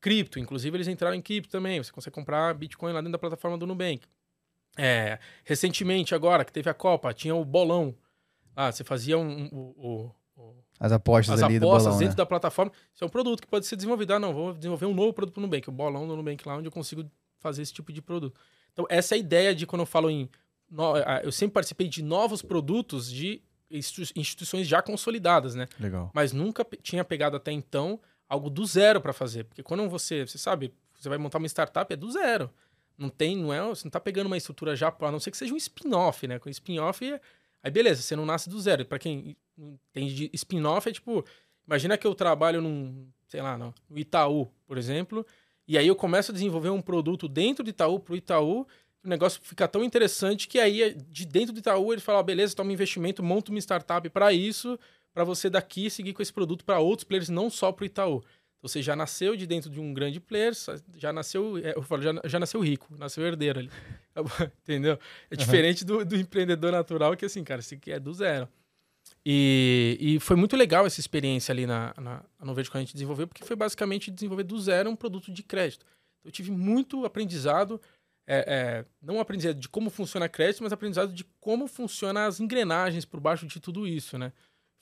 [0.00, 1.82] cripto, inclusive eles entraram em cripto também.
[1.82, 4.06] Você consegue comprar Bitcoin lá dentro da plataforma do Nubank.
[4.76, 7.94] É, recentemente, agora que teve a Copa, tinha o bolão.
[8.54, 10.10] Ah, você fazia um, um, um,
[10.82, 12.16] as apostas as ali apostas do bolão, dentro né?
[12.16, 12.72] da plataforma.
[12.92, 14.14] Isso é um produto que pode ser desenvolvido.
[14.14, 16.56] Ah, não, vou desenvolver um novo produto para o Nubank, o bolão do Nubank lá,
[16.56, 18.38] onde eu consigo fazer esse tipo de produto.
[18.72, 20.28] Então, essa é a ideia de quando eu falo em.
[21.22, 25.68] Eu sempre participei de novos produtos de instituições já consolidadas, né?
[25.80, 26.10] Legal.
[26.14, 29.44] Mas nunca tinha pegado até então algo do zero para fazer.
[29.44, 32.50] Porque quando você, você sabe, você vai montar uma startup, é do zero.
[32.96, 35.36] Não tem, não é, você não tá pegando uma estrutura já, a não ser que
[35.36, 36.38] seja um spin-off, né?
[36.38, 37.20] Com spin-off,
[37.62, 38.84] aí beleza, você não nasce do zero.
[38.84, 41.24] Para quem entende de spin-off, é tipo,
[41.66, 45.26] imagina que eu trabalho num, sei lá, no Itaú, por exemplo,
[45.66, 48.66] e aí eu começo a desenvolver um produto dentro do Itaú pro Itaú,
[49.04, 52.54] o negócio fica tão interessante que aí de dentro do Itaú ele fala, ah, beleza,
[52.54, 54.78] toma um investimento, monta uma startup para isso,
[55.12, 58.22] para você daqui seguir com esse produto para outros players, não só para o Itaú.
[58.62, 60.52] Então, você já nasceu de dentro de um grande player,
[60.96, 63.70] já nasceu, é, eu falo, já, já nasceu rico, nasceu herdeiro ali.
[64.62, 64.98] Entendeu?
[65.28, 65.98] É diferente uhum.
[65.98, 68.48] do, do, empreendedor natural, que assim, cara, aqui é do zero.
[69.26, 72.92] E, e foi muito legal essa experiência ali na, na, no Verde que a gente
[72.92, 75.84] desenvolveu, porque foi basicamente desenvolver do zero um produto de crédito.
[76.20, 77.80] Então, eu tive muito aprendizado,
[78.26, 83.04] é, é, não aprendizado de como funciona crédito, mas aprendizado de como funcionam as engrenagens
[83.04, 84.32] por baixo de tudo isso, né?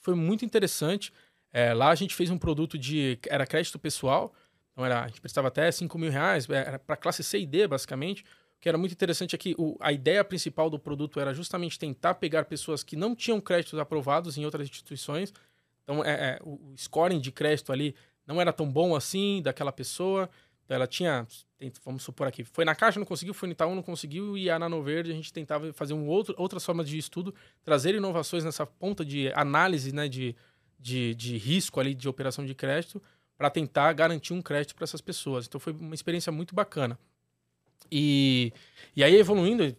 [0.00, 1.12] foi muito interessante.
[1.52, 3.18] É, lá a gente fez um produto de.
[3.28, 4.32] Era crédito pessoal,
[4.72, 7.46] então era, a gente prestava até 5 mil reais, é, era para classe C e
[7.46, 8.22] D, basicamente.
[8.22, 11.78] O que era muito interessante é que o, a ideia principal do produto era justamente
[11.78, 15.32] tentar pegar pessoas que não tinham créditos aprovados em outras instituições.
[15.82, 17.94] Então, é, é, o scoring de crédito ali
[18.26, 20.28] não era tão bom assim daquela pessoa.
[20.70, 21.26] Então, ela tinha,
[21.84, 24.56] vamos supor aqui, foi na Caixa, não conseguiu, foi no Itaú, não conseguiu, e a
[24.56, 28.64] Nano Verde a gente tentava fazer um outro, outras formas de estudo, trazer inovações nessa
[28.64, 30.36] ponta de análise né, de,
[30.78, 33.02] de, de risco ali de operação de crédito
[33.36, 35.48] para tentar garantir um crédito para essas pessoas.
[35.48, 36.96] Então foi uma experiência muito bacana.
[37.90, 38.52] E,
[38.94, 39.76] e aí evoluindo,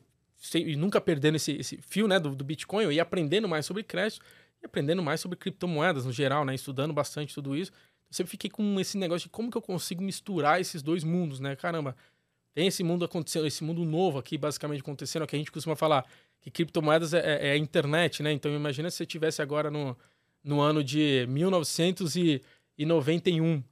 [0.54, 4.22] e nunca perdendo esse, esse fio né, do, do Bitcoin, ia aprendendo mais sobre crédito
[4.62, 7.72] e aprendendo mais sobre criptomoedas no geral, né, estudando bastante tudo isso
[8.12, 11.56] sempre fiquei com esse negócio de como que eu consigo misturar esses dois mundos, né?
[11.56, 11.96] Caramba,
[12.54, 16.06] tem esse mundo acontecendo, esse mundo novo aqui basicamente acontecendo, que a gente costuma falar
[16.42, 18.34] que criptomoedas é, é, é a internet, né?
[18.34, 19.98] Então imagina se você tivesse agora no,
[20.44, 23.64] no ano de 1991,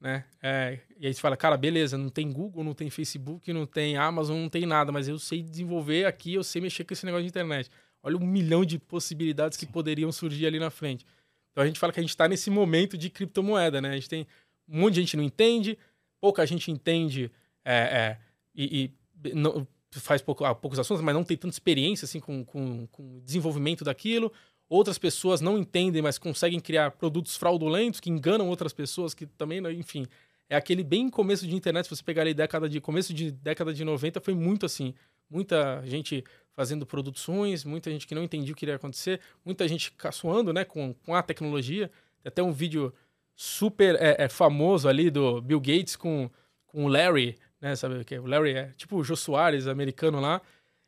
[0.00, 0.24] né?
[0.42, 3.96] É, e aí você fala, cara, beleza, não tem Google, não tem Facebook, não tem
[3.96, 7.22] Amazon, não tem nada, mas eu sei desenvolver aqui, eu sei mexer com esse negócio
[7.22, 7.70] de internet.
[8.02, 9.66] Olha um milhão de possibilidades Sim.
[9.66, 11.06] que poderiam surgir ali na frente.
[11.54, 13.90] Então a gente fala que a gente está nesse momento de criptomoeda, né?
[13.90, 14.26] A gente tem
[14.68, 15.78] um monte de gente não entende,
[16.20, 17.30] pouca gente entende
[17.64, 18.18] é, é,
[18.52, 18.90] e,
[19.24, 22.88] e não, faz pouco, ah, poucos assuntos, mas não tem tanta experiência assim com, com,
[22.88, 24.32] com desenvolvimento daquilo.
[24.68, 29.60] Outras pessoas não entendem, mas conseguem criar produtos fraudulentos que enganam outras pessoas, que também,
[29.78, 30.06] enfim,
[30.48, 31.84] é aquele bem começo de internet.
[31.84, 34.92] Se você pegar ali década de começo de década de 90, foi muito assim.
[35.30, 39.92] Muita gente fazendo produções, muita gente que não entendia o que iria acontecer, muita gente
[39.92, 41.90] caçoando né, com, com a tecnologia.
[42.22, 42.94] Tem até um vídeo
[43.34, 46.30] super é, é, famoso ali do Bill Gates com,
[46.66, 47.74] com o Larry, né?
[47.74, 48.18] Sabe o que?
[48.18, 50.40] O Larry é tipo o Jô Soares, americano lá.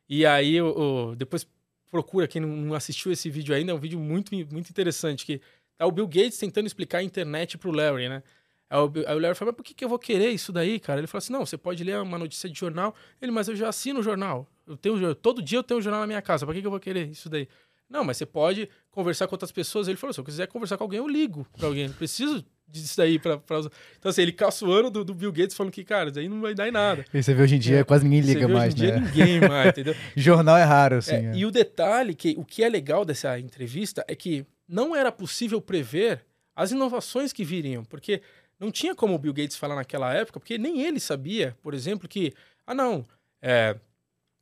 [0.08, 1.46] E aí, o, o, depois
[1.90, 5.40] procura quem não assistiu esse vídeo ainda, é um vídeo muito, muito interessante, que
[5.76, 8.22] tá o Bill Gates tentando explicar a internet pro Larry, né?
[8.68, 10.80] Aí o, aí o Larry fala, mas por que, que eu vou querer isso daí,
[10.80, 11.00] cara?
[11.00, 12.94] Ele fala assim, não, você pode ler uma notícia de jornal.
[13.20, 14.46] Ele, mas eu já assino o jornal.
[14.66, 16.70] Eu tenho, todo dia eu tenho um jornal na minha casa, por que, que eu
[16.70, 17.48] vou querer isso daí?
[17.88, 19.86] Não, mas você pode conversar com outras pessoas.
[19.86, 21.86] Ele falou, se eu quiser conversar com alguém, eu ligo pra alguém.
[21.86, 23.60] Não preciso disso daí pra, pra.
[23.96, 26.66] Então, assim, ele caçoando do, do Bill Gates falando que, cara, daí não vai dar
[26.66, 27.04] em nada.
[27.14, 27.84] E você vê hoje em dia, é.
[27.84, 28.98] quase ninguém liga mais, hoje em né?
[28.98, 29.94] Dia, ninguém mais, entendeu?
[30.16, 31.14] Jornal é raro, assim.
[31.14, 31.36] É, é.
[31.36, 35.60] E o detalhe, que o que é legal dessa entrevista é que não era possível
[35.60, 36.24] prever
[36.56, 38.20] as inovações que viriam, porque
[38.58, 42.08] não tinha como o Bill Gates falar naquela época, porque nem ele sabia, por exemplo,
[42.08, 42.32] que,
[42.66, 43.06] ah, não,
[43.42, 43.76] é,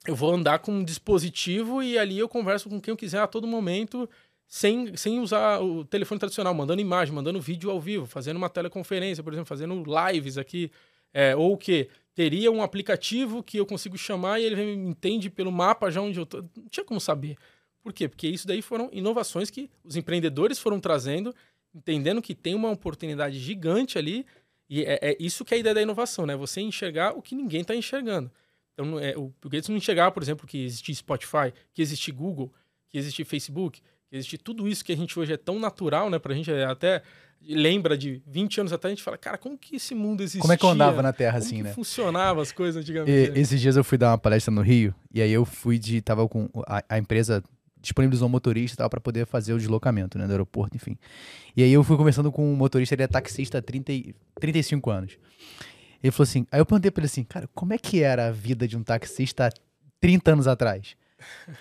[0.07, 3.27] eu vou andar com um dispositivo e ali eu converso com quem eu quiser a
[3.27, 4.09] todo momento,
[4.46, 9.22] sem, sem usar o telefone tradicional, mandando imagem, mandando vídeo ao vivo, fazendo uma teleconferência,
[9.24, 10.70] por exemplo, fazendo lives aqui.
[11.12, 15.31] É, ou o que teria um aplicativo que eu consigo chamar e ele me entende
[15.31, 16.38] pelo mapa já onde eu tô.
[16.57, 17.37] Não tinha como saber.
[17.83, 18.09] Por quê?
[18.09, 21.35] Porque isso daí foram inovações que os empreendedores foram trazendo,
[21.74, 24.24] entendendo que tem uma oportunidade gigante ali.
[24.68, 26.37] E é, é isso que é a ideia da inovação, né?
[26.37, 28.30] Você enxergar o que ninguém está enxergando.
[28.72, 32.52] Então, é, o Gates não enxergava, por exemplo, que existia Spotify, que existia Google,
[32.88, 36.18] que existia Facebook, que existia tudo isso que a gente hoje é tão natural, né?
[36.18, 37.02] Pra gente é até
[37.46, 40.40] lembra de 20 anos atrás, a gente fala, cara, como que esse mundo existia?
[40.40, 41.72] Como é que eu andava na Terra como assim, né?
[41.72, 43.10] funcionava as coisas antigamente.
[43.10, 43.38] E, né?
[43.38, 46.00] Esses dias eu fui dar uma palestra no Rio, e aí eu fui de.
[46.00, 46.48] Tava com.
[46.66, 47.42] A, a empresa
[47.84, 50.26] disponibilizou um motorista e tal para poder fazer o deslocamento, né?
[50.26, 50.98] Do aeroporto, enfim.
[51.56, 53.92] E aí eu fui conversando com um motorista, ele é taxista há 30,
[54.40, 55.18] 35 anos.
[56.02, 58.30] Ele falou assim, aí eu perguntei pra ele assim, cara, como é que era a
[58.30, 59.52] vida de um taxista há
[60.00, 60.96] 30 anos atrás?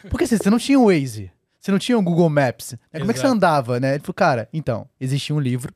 [0.09, 2.99] Porque assim, você não tinha o Waze, você não tinha o Google Maps, né?
[2.99, 3.93] como é que você andava, né?
[3.93, 5.73] Ele falou, cara, então, existia um livro,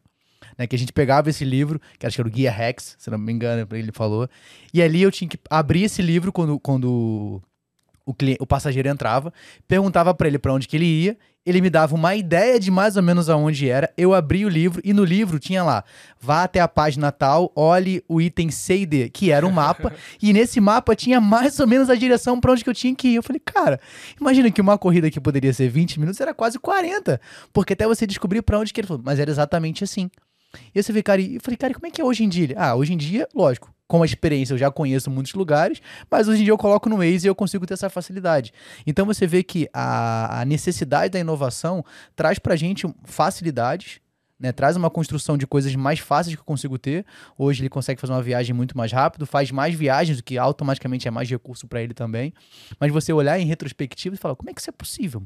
[0.57, 3.09] né, que a gente pegava esse livro, que acho que era o Guia Rex, se
[3.09, 4.29] não me engano, ele falou,
[4.73, 7.41] e ali eu tinha que abrir esse livro quando, quando
[8.07, 9.33] o, cliente, o passageiro entrava,
[9.67, 12.97] perguntava para ele para onde que ele ia, ele me dava uma ideia de mais
[12.97, 15.83] ou menos aonde era, eu abri o livro e no livro tinha lá,
[16.19, 19.93] vá até a página tal, olhe o item C e D, que era um mapa,
[20.21, 23.09] e nesse mapa tinha mais ou menos a direção para onde que eu tinha que
[23.09, 23.15] ir.
[23.15, 23.79] Eu falei, cara,
[24.19, 27.19] imagina que uma corrida que poderia ser 20 minutos era quase 40,
[27.53, 30.09] porque até você descobrir para onde que ele falou, mas era exatamente assim.
[30.73, 32.55] E você vê, cara, e eu falei, cara, como é que é hoje em dia?
[32.57, 36.41] Ah, hoje em dia, lógico, com a experiência eu já conheço muitos lugares, mas hoje
[36.41, 38.53] em dia eu coloco no Waze e eu consigo ter essa facilidade.
[38.85, 41.83] Então você vê que a, a necessidade da inovação
[42.15, 43.99] traz pra gente facilidades,
[44.39, 47.05] né, traz uma construção de coisas mais fáceis que eu consigo ter.
[47.37, 51.07] Hoje ele consegue fazer uma viagem muito mais rápido, faz mais viagens, o que automaticamente
[51.07, 52.33] é mais recurso para ele também.
[52.79, 55.23] Mas você olhar em retrospectiva e falar, como é que isso é possível?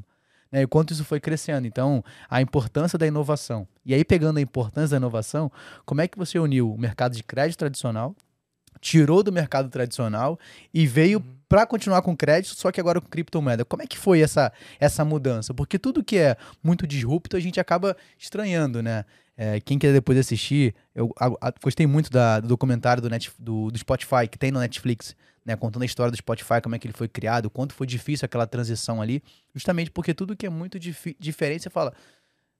[0.52, 1.66] né, e quanto isso foi crescendo.
[1.66, 3.66] Então, a importância da inovação.
[3.86, 5.50] E aí, pegando a importância da inovação,
[5.86, 8.14] como é que você uniu o mercado de crédito tradicional,
[8.80, 10.38] tirou do mercado tradicional
[10.72, 11.24] e veio uhum.
[11.48, 13.64] para continuar com crédito, só que agora com criptomoeda.
[13.64, 15.54] Como é que foi essa, essa mudança?
[15.54, 19.04] Porque tudo que é muito disrupto a gente acaba estranhando, né?
[19.36, 23.32] É, quem quer depois assistir, eu a, a, gostei muito da, do documentário do, Net,
[23.38, 26.78] do, do Spotify, que tem no Netflix, né, contando a história do Spotify, como é
[26.78, 29.22] que ele foi criado, quanto foi difícil aquela transição ali,
[29.54, 31.94] justamente porque tudo que é muito dif diferente, você fala,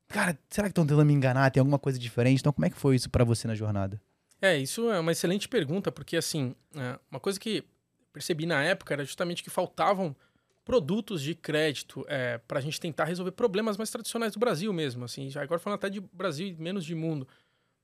[0.09, 1.51] cara, será que estão tentando me enganar?
[1.51, 2.41] Tem alguma coisa diferente?
[2.41, 4.01] Então, como é que foi isso para você na jornada?
[4.43, 7.65] É, isso é uma excelente pergunta, porque assim, é, uma coisa que
[8.13, 10.17] percebi na época era justamente que faltavam
[10.65, 15.05] produtos de crédito é, para a gente tentar resolver problemas mais tradicionais do Brasil mesmo,
[15.05, 17.27] assim, já agora falando até de Brasil e menos de mundo.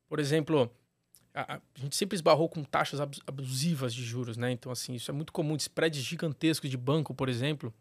[0.08, 0.68] Por exemplo,
[1.32, 4.50] a, a, gente sempre esbarrou com taxas abusivas de juros, né?
[4.50, 7.72] Então, assim, isso é muito comum, spreads gigantescos de banco, por exemplo.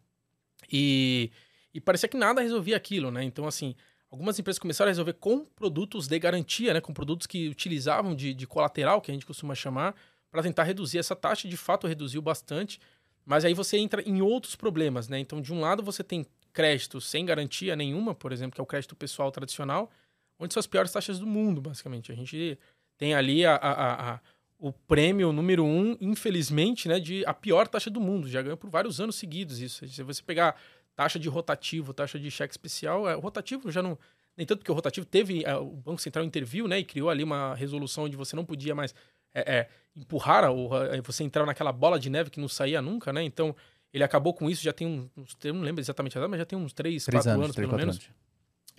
[0.70, 1.32] E,
[1.74, 3.24] e parecia que nada resolvia aquilo, né?
[3.24, 3.74] Então, assim,
[4.10, 6.80] algumas empresas começaram a resolver com produtos de garantia, né?
[6.80, 9.94] Com produtos que utilizavam de, de colateral, que a gente costuma chamar,
[10.30, 11.48] para tentar reduzir essa taxa.
[11.48, 12.80] De fato, reduziu bastante.
[13.24, 15.18] Mas aí você entra em outros problemas, né?
[15.18, 18.66] Então, de um lado, você tem crédito sem garantia nenhuma, por exemplo, que é o
[18.66, 19.90] crédito pessoal tradicional,
[20.38, 22.10] onde são as piores taxas do mundo, basicamente.
[22.10, 22.58] A gente
[22.96, 24.20] tem ali a, a, a,
[24.58, 28.28] o prêmio número um, infelizmente, né, de a pior taxa do mundo.
[28.28, 29.86] Já ganhou por vários anos seguidos isso.
[29.86, 30.56] Se você pegar
[30.98, 33.96] taxa de rotativo, taxa de cheque especial, é, o rotativo já não.
[34.36, 35.44] Nem tanto porque o rotativo teve.
[35.44, 36.80] É, o Banco Central interviu, né?
[36.80, 38.92] E criou ali uma resolução onde você não podia mais
[39.32, 40.70] é, é, empurrar, ou
[41.04, 43.22] você entrar naquela bola de neve que não saía nunca, né?
[43.22, 43.54] Então,
[43.94, 45.36] ele acabou com isso já tem uns.
[45.44, 47.68] Eu não lembro exatamente a data, mas já tem uns 3, 4 anos, anos 3,
[47.68, 47.96] pelo menos.
[47.96, 48.10] Anos.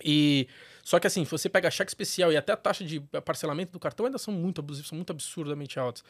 [0.04, 0.46] E
[0.82, 3.80] só que assim, se você pega cheque especial e até a taxa de parcelamento do
[3.80, 6.04] cartão ainda são muito abusivas, são muito absurdamente altas.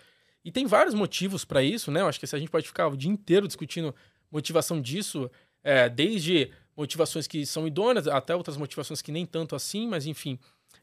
[0.45, 2.01] E tem vários motivos para isso, né?
[2.01, 3.95] Eu acho que se a gente pode ficar o dia inteiro discutindo
[4.29, 5.31] motivação disso,
[5.63, 10.39] é, desde motivações que são idôneas até outras motivações que nem tanto assim, mas enfim.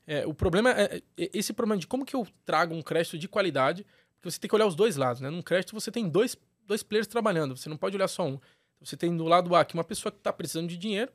[0.05, 3.27] É, o problema é, é esse problema de como que eu trago um crédito de
[3.27, 3.85] qualidade,
[4.15, 5.29] porque você tem que olhar os dois lados, né?
[5.29, 8.39] Num crédito você tem dois, dois players trabalhando, você não pode olhar só um.
[8.79, 11.11] Você tem do lado A aqui uma pessoa que está precisando de dinheiro,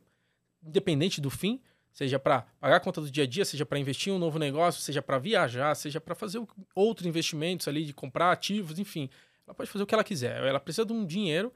[0.62, 1.61] independente do fim,
[1.92, 4.38] seja para pagar a conta do dia a dia, seja para investir em um novo
[4.38, 6.42] negócio, seja para viajar, seja para fazer
[6.75, 9.09] outros investimentos ali, de comprar ativos, enfim.
[9.46, 10.42] Ela pode fazer o que ela quiser.
[10.44, 11.53] Ela precisa de um dinheiro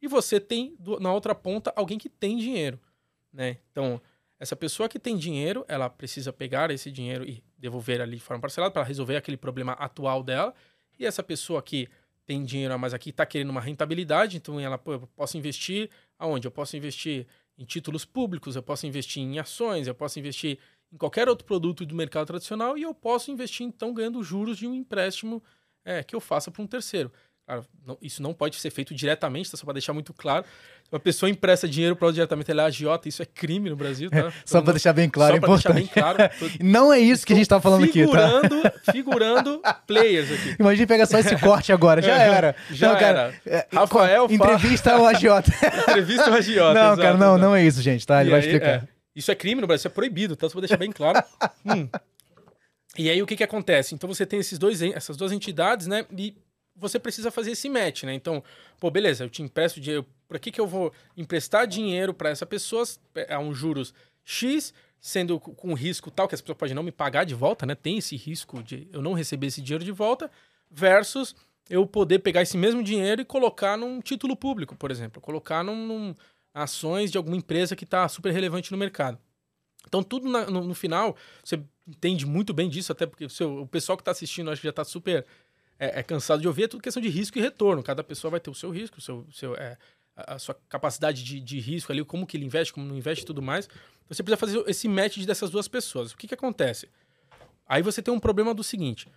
[0.00, 2.80] e você tem na outra ponta alguém que tem dinheiro,
[3.32, 3.58] né?
[3.70, 4.00] Então,
[4.38, 8.40] essa pessoa que tem dinheiro, ela precisa pegar esse dinheiro e devolver ali de forma
[8.40, 10.54] parcelada para resolver aquele problema atual dela.
[10.98, 11.88] E essa pessoa que
[12.24, 15.90] tem dinheiro a mais aqui está querendo uma rentabilidade, então ela, pô, eu posso investir
[16.18, 16.46] aonde?
[16.46, 17.26] Eu posso investir
[17.58, 20.58] em títulos públicos, eu posso investir em ações, eu posso investir
[20.90, 24.66] em qualquer outro produto do mercado tradicional e eu posso investir, então, ganhando juros de
[24.66, 25.42] um empréstimo
[25.84, 27.12] é, que eu faça para um terceiro.
[27.50, 29.56] Cara, não, isso não pode ser feito diretamente, tá?
[29.56, 30.44] só para deixar muito claro.
[30.92, 34.32] Uma pessoa empresta dinheiro para diretamente, ela é agiota, isso é crime no Brasil, tá?
[34.46, 35.74] só para deixar bem claro, só é importante.
[35.74, 36.46] Bem claro, tô...
[36.60, 38.92] não é isso que a gente tá falando aqui, tá?
[38.92, 40.56] Figurando players aqui.
[40.60, 42.54] Imagina pegar só esse corte agora, já era.
[42.70, 43.56] Já não, cara, era.
[43.58, 45.50] É, Rafael Entrevista ao agiota.
[45.88, 48.20] entrevista ao agiota, Não, exato, cara, não, não é isso, gente, tá?
[48.20, 48.68] Ele e vai aí, explicar.
[48.68, 48.82] É,
[49.16, 50.46] isso é crime no Brasil, é proibido, tá?
[50.48, 51.20] Só para deixar bem claro.
[51.66, 51.88] hum.
[52.96, 53.92] E aí o que que acontece?
[53.92, 56.06] Então você tem esses dois, essas duas entidades, né?
[56.16, 56.36] E
[56.74, 58.14] você precisa fazer esse match, né?
[58.14, 58.42] Então,
[58.78, 60.06] pô, beleza, eu te empresto dinheiro.
[60.28, 62.84] Para que, que eu vou emprestar dinheiro para essa pessoa
[63.28, 63.92] a um juros
[64.24, 67.74] X, sendo com risco tal, que essa pessoa pode não me pagar de volta, né?
[67.74, 70.30] Tem esse risco de eu não receber esse dinheiro de volta,
[70.70, 71.34] versus
[71.68, 75.86] eu poder pegar esse mesmo dinheiro e colocar num título público, por exemplo, colocar num,
[75.86, 76.14] num
[76.52, 79.18] ações de alguma empresa que está super relevante no mercado.
[79.86, 83.62] Então, tudo na, no, no, final, você entende muito bem disso, até porque o, seu,
[83.62, 85.24] o pessoal que está assistindo acho que já está super
[85.80, 87.82] é, é, cansado de ouvir, é tudo questão de risco e retorno.
[87.82, 89.78] Cada pessoa vai ter o seu risco, o seu, seu, é,
[90.14, 93.26] a sua capacidade de, de risco ali, como que ele investe, como não investe e
[93.26, 93.66] tudo mais.
[94.06, 96.12] Você precisa fazer esse match dessas duas pessoas.
[96.12, 96.86] O que, que acontece?
[97.66, 99.08] Aí você tem um problema do seguinte.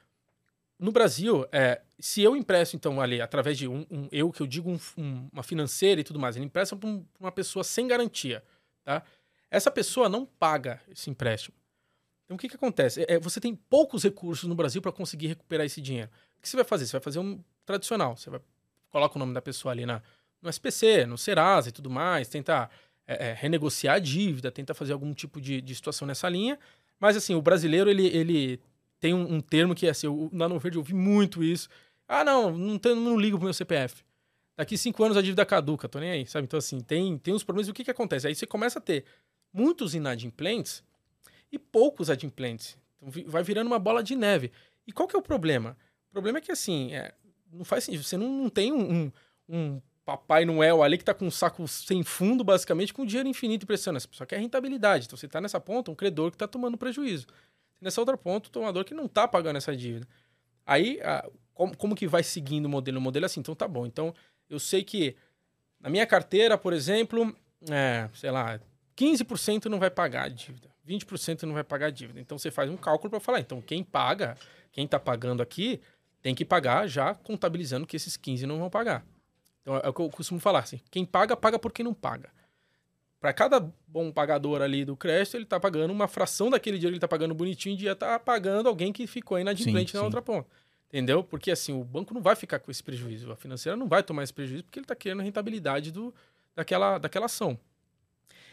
[0.80, 4.48] No Brasil, é, se eu empresto, então, ali, através de um, um eu, que eu
[4.48, 8.42] digo um, um, uma financeira e tudo mais, ele empresta para uma pessoa sem garantia,
[8.84, 9.04] tá?
[9.52, 11.56] Essa pessoa não paga esse empréstimo.
[12.26, 13.02] Então, o que, que acontece?
[13.02, 16.10] É, é você tem poucos recursos no Brasil para conseguir recuperar esse dinheiro
[16.44, 16.86] que você vai fazer?
[16.86, 18.16] Você vai fazer um tradicional.
[18.16, 18.40] Você vai
[18.94, 20.04] coloca o nome da pessoa ali na,
[20.40, 22.70] no SPC, no Serasa e tudo mais, tenta
[23.08, 26.60] é, é, renegociar a dívida, tenta fazer algum tipo de, de, situação nessa linha.
[27.00, 28.62] Mas, assim, o brasileiro, ele, ele
[29.00, 31.68] tem um, um termo que, assim, eu, na No Verde eu ouvi muito isso.
[32.08, 34.04] Ah, não, não, tenho, não ligo pro meu CPF.
[34.56, 36.46] Daqui cinco anos a dívida caduca, tô nem aí, sabe?
[36.46, 37.68] Então, assim, tem, tem uns problemas.
[37.70, 38.28] O que que acontece?
[38.28, 39.06] Aí você começa a ter
[39.52, 40.84] muitos inadimplentes
[41.52, 42.78] e poucos adimplentes.
[43.02, 44.52] Então, vai virando uma bola de neve.
[44.86, 45.76] E qual que é o problema?
[46.14, 47.12] O problema é que, assim, é,
[47.52, 48.04] não faz sentido.
[48.04, 49.12] Você não, não tem um, um,
[49.50, 53.64] um, Papai Noel ali que tá com um saco sem fundo, basicamente, com dinheiro infinito
[53.64, 54.02] impressionante.
[54.02, 55.08] Essa pessoa quer rentabilidade.
[55.08, 57.26] Então, você tá nessa ponta, um credor que tá tomando prejuízo.
[57.82, 60.08] Nessa outra ponta, o tomador que não tá pagando essa dívida.
[60.66, 63.00] Aí, a, como, como que vai seguindo o modelo?
[63.00, 63.88] O modelo é assim, então tá bom.
[63.88, 64.14] Então,
[64.48, 65.16] eu sei que
[65.80, 67.36] na minha carteira, por exemplo,
[67.70, 68.60] é, sei lá,
[68.96, 72.20] 15% não vai pagar a dívida, 20% não vai pagar a dívida.
[72.20, 74.38] Então, você faz um cálculo para falar, então, quem paga,
[74.72, 75.82] quem tá pagando aqui,
[76.24, 79.06] tem que pagar já contabilizando que esses 15 não vão pagar.
[79.62, 82.32] Então é o que eu costumo falar assim: quem paga, paga por quem não paga.
[83.20, 86.98] Para cada bom pagador ali do crédito, ele está pagando uma fração daquele dinheiro, ele
[86.98, 90.06] está pagando bonitinho, e dia tá pagando alguém que ficou inadimplente sim, na sim.
[90.06, 90.50] outra ponta.
[90.90, 91.24] Entendeu?
[91.24, 94.24] Porque assim, o banco não vai ficar com esse prejuízo, a financeira não vai tomar
[94.24, 96.14] esse prejuízo porque ele está querendo a rentabilidade do,
[96.56, 97.58] daquela, daquela ação.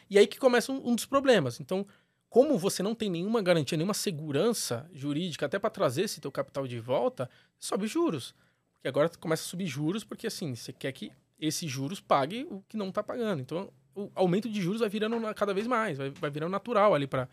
[0.09, 1.61] E aí que começa um, um dos problemas.
[1.61, 1.87] Então,
[2.31, 6.65] como você não tem nenhuma garantia, nenhuma segurança jurídica até para trazer esse teu capital
[6.67, 8.35] de volta, sobe juros.
[8.75, 12.63] Porque agora começa a subir juros, porque assim, você quer que esses juros pague o
[12.69, 13.43] que não está pagando.
[13.43, 17.09] Então, o aumento de juros vai virando cada vez mais, vai, vai virando natural ali
[17.09, 17.29] para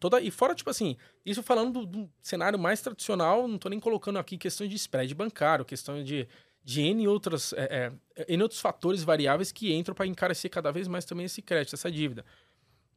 [0.00, 0.18] toda.
[0.18, 4.18] E fora, tipo assim, isso falando do, do, cenário mais tradicional, não estou nem colocando
[4.18, 6.26] aqui questões de spread bancário, questão de,
[6.64, 10.88] de N, outras, é, é, N outros fatores variáveis que entram para encarecer cada vez
[10.88, 12.24] mais também esse crédito, essa dívida.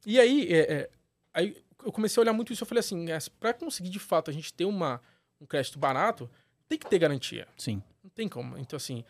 [0.05, 0.89] E aí, é, é,
[1.33, 2.63] aí eu comecei a olhar muito isso.
[2.63, 5.01] Eu falei assim: é, para conseguir de fato a gente ter uma,
[5.39, 6.29] um crédito barato,
[6.67, 7.47] tem que ter garantia.
[7.57, 7.81] Sim.
[8.03, 8.57] Não tem como.
[8.57, 9.03] Então, assim,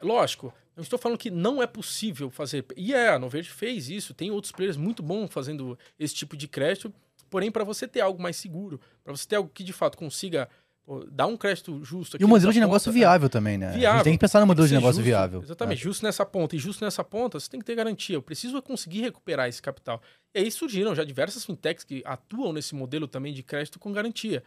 [0.00, 2.64] lógico, eu estou falando que não é possível fazer.
[2.76, 4.14] E é, a Noverde fez isso.
[4.14, 6.92] Tem outros players muito bons fazendo esse tipo de crédito.
[7.28, 10.48] Porém, para você ter algo mais seguro, para você ter algo que de fato consiga
[10.84, 12.24] Pô, dá um crédito justo aqui.
[12.24, 13.70] E um modelo de ponta, negócio viável também, né?
[13.70, 13.90] Viável.
[13.90, 15.42] A gente tem que pensar no modelo de negócio justo, viável.
[15.42, 15.82] Exatamente, é.
[15.82, 16.56] justo nessa ponta.
[16.56, 18.16] E justo nessa ponta, você tem que ter garantia.
[18.16, 20.02] Eu preciso conseguir recuperar esse capital.
[20.34, 24.42] E aí surgiram já diversas fintechs que atuam nesse modelo também de crédito com garantia.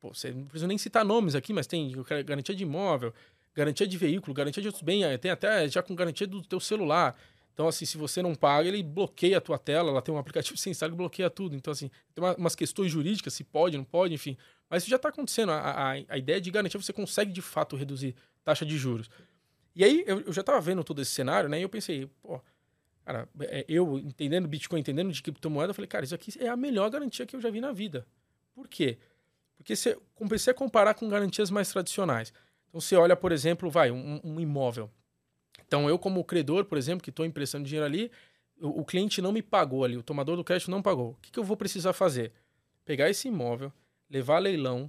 [0.00, 1.92] Pô, você não precisa nem citar nomes aqui, mas tem
[2.24, 3.12] garantia de imóvel,
[3.54, 7.14] garantia de veículo, garantia de outros bens, tem até já com garantia do teu celular.
[7.54, 10.58] Então, assim, se você não paga, ele bloqueia a tua tela, ela tem um aplicativo
[10.58, 11.54] sensível que bloqueia tudo.
[11.54, 14.36] Então, assim, tem uma, umas questões jurídicas, se pode, não pode, enfim.
[14.68, 15.52] Mas isso já está acontecendo.
[15.52, 19.08] A, a, a, ideia de garantia, você consegue de fato reduzir taxa de juros.
[19.74, 21.60] E aí, eu, eu já estava vendo todo esse cenário, né?
[21.60, 22.40] E eu pensei, pô,
[23.04, 26.56] cara, é, eu entendendo Bitcoin, entendendo de criptomoeda, eu falei, cara, isso aqui é a
[26.56, 28.04] melhor garantia que eu já vi na vida.
[28.52, 28.98] Por quê?
[29.56, 32.32] Porque você comecei a comparar com garantias mais tradicionais.
[32.68, 34.90] Então, você olha, por exemplo, vai, um, um imóvel.
[35.74, 38.08] Então, eu, como credor, por exemplo, que estou emprestando dinheiro ali,
[38.60, 41.10] o, o, cliente não me pagou ali, o tomador do crédito não pagou.
[41.10, 42.30] O que, que eu vou precisar fazer?
[42.84, 43.72] Pegar esse imóvel,
[44.08, 44.88] levar a leilão.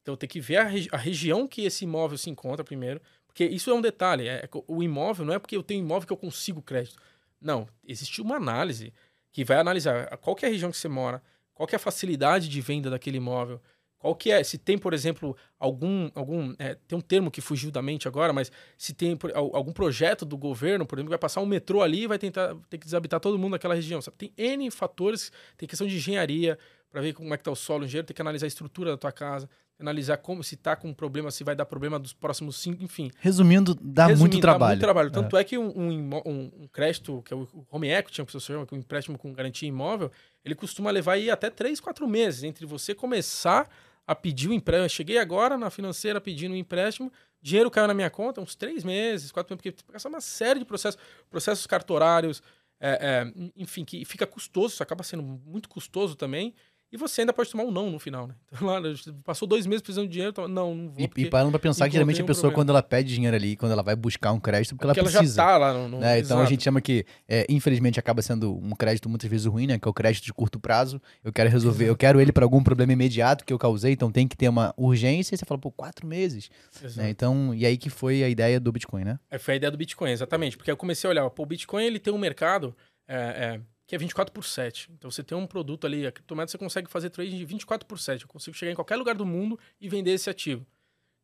[0.00, 3.02] Então, ter que ver a, regi a, região que esse imóvel se encontra primeiro.
[3.26, 4.26] Porque isso é um detalhe.
[4.26, 6.96] É, o imóvel não é porque eu tenho imóvel que eu consigo crédito.
[7.38, 8.94] Não, existe uma análise
[9.30, 11.22] que vai analisar qual é a região que você mora,
[11.52, 13.60] qual é a facilidade de venda daquele imóvel,
[14.04, 14.44] qual que é?
[14.44, 16.10] Se tem, por exemplo, algum.
[16.14, 19.72] algum é, tem um termo que fugiu da mente agora, mas se tem por, algum
[19.72, 22.84] projeto do governo, por exemplo, vai passar um metrô ali e vai tentar ter que
[22.84, 24.02] deshabitar todo mundo naquela região.
[24.02, 24.18] Sabe?
[24.18, 26.58] Tem N fatores, tem questão de engenharia,
[26.90, 28.90] para ver como é que está o solo, o engenheiro tem que analisar a estrutura
[28.90, 29.48] da tua casa,
[29.80, 33.10] analisar como se está com problema, se vai dar problema dos próximos cinco, enfim.
[33.20, 34.60] Resumindo, dá Resumindo, muito trabalho.
[34.60, 35.10] Dá muito trabalho.
[35.10, 38.40] Tanto é, é que um, um, um, crédito, que é o home equity, que se
[38.40, 40.10] chama, que é um empréstimo com garantia imóvel,
[40.44, 43.66] ele costuma levar aí até três, quatro meses entre você começar
[44.06, 44.84] a pedir o empréstimo.
[44.84, 48.84] Eu cheguei agora na financeira pedindo um empréstimo, dinheiro caiu na minha conta, uns três
[48.84, 51.00] meses, quatro meses, porque passa uma série de processos,
[51.30, 52.42] processos cartorários,
[52.80, 56.54] é, é, enfim, que fica custoso, isso acaba sendo muito custoso também.
[56.92, 58.34] E você ainda pode tomar um não no final, né?
[58.52, 58.80] Então, lá,
[59.24, 61.00] passou dois meses precisando de dinheiro, então, não, não vou.
[61.00, 63.72] E, e parando pra pensar que geralmente a pessoa, quando ela pede dinheiro ali, quando
[63.72, 65.42] ela vai buscar um crédito, porque, porque ela precisa.
[65.42, 66.20] Ela já tá lá no, no né?
[66.20, 69.78] Então a gente chama que, é, infelizmente, acaba sendo um crédito muitas vezes ruim, né?
[69.78, 71.02] Que é o crédito de curto prazo.
[71.24, 71.92] Eu quero resolver, Exato.
[71.92, 74.72] eu quero ele para algum problema imediato que eu causei, então tem que ter uma
[74.76, 75.34] urgência.
[75.34, 76.48] E você fala, pô, quatro meses.
[76.96, 77.10] Né?
[77.10, 79.18] Então, e aí que foi a ideia do Bitcoin, né?
[79.30, 80.56] É, foi a ideia do Bitcoin, exatamente.
[80.56, 82.74] Porque eu comecei a olhar, pô, o Bitcoin ele tem um mercado.
[83.06, 84.90] É, é, que é 24 por 7.
[84.92, 87.98] Então você tem um produto ali, a criptomoeda você consegue fazer trade de 24 por
[87.98, 88.22] 7.
[88.22, 90.66] Eu consigo chegar em qualquer lugar do mundo e vender esse ativo.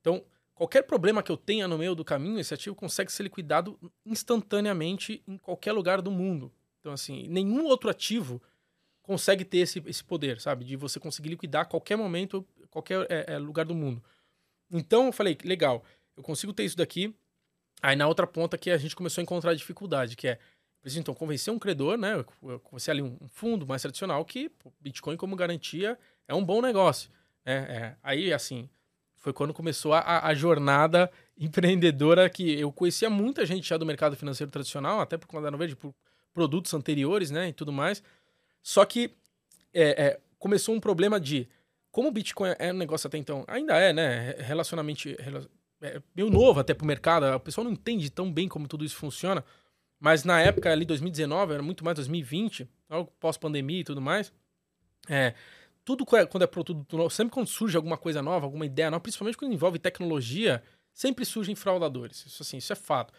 [0.01, 3.79] Então, qualquer problema que eu tenha no meio do caminho, esse ativo consegue ser liquidado
[4.05, 6.53] instantaneamente em qualquer lugar do mundo.
[6.81, 8.43] Então, assim, nenhum outro ativo
[9.03, 10.65] consegue ter esse, esse poder, sabe?
[10.65, 14.03] De você conseguir liquidar a qualquer momento, qualquer é, é, lugar do mundo.
[14.71, 15.85] Então, eu falei, legal,
[16.17, 17.15] eu consigo ter isso daqui.
[17.83, 20.39] Aí, na outra ponta que a gente começou a encontrar dificuldade, que é
[20.81, 22.25] Preciso, então, convencer um credor, né?
[22.63, 24.51] Convencer ali um fundo mais tradicional que
[24.81, 27.11] Bitcoin como garantia é um bom negócio.
[27.45, 27.97] É, é.
[28.03, 28.69] Aí, assim,
[29.17, 34.17] foi quando começou a, a, jornada empreendedora que eu conhecia muita gente já do mercado
[34.17, 35.95] financeiro tradicional, até por conta da Verde, por
[36.33, 37.49] produtos anteriores, né?
[37.49, 38.03] E tudo mais.
[38.63, 39.15] Só que
[39.75, 41.47] é, é, começou um problema de
[41.91, 44.35] como o Bitcoin é um negócio até então, ainda é, né?
[44.39, 45.09] Relacionamento
[45.83, 48.85] é meio novo até para o mercado, a pessoa não entende tão bem como tudo
[48.85, 49.45] isso funciona.
[50.01, 52.67] Mas na época ali, 2019, era muito mais 2020,
[53.21, 54.33] pós-pandemia e tudo mais.
[55.09, 55.35] É,
[55.85, 59.37] tudo quando é produto novo, sempre quando surge alguma coisa nova, alguma ideia nova, principalmente
[59.37, 62.25] quando envolve tecnologia, sempre surgem fraudadores.
[62.25, 63.13] Isso assim, isso é fato.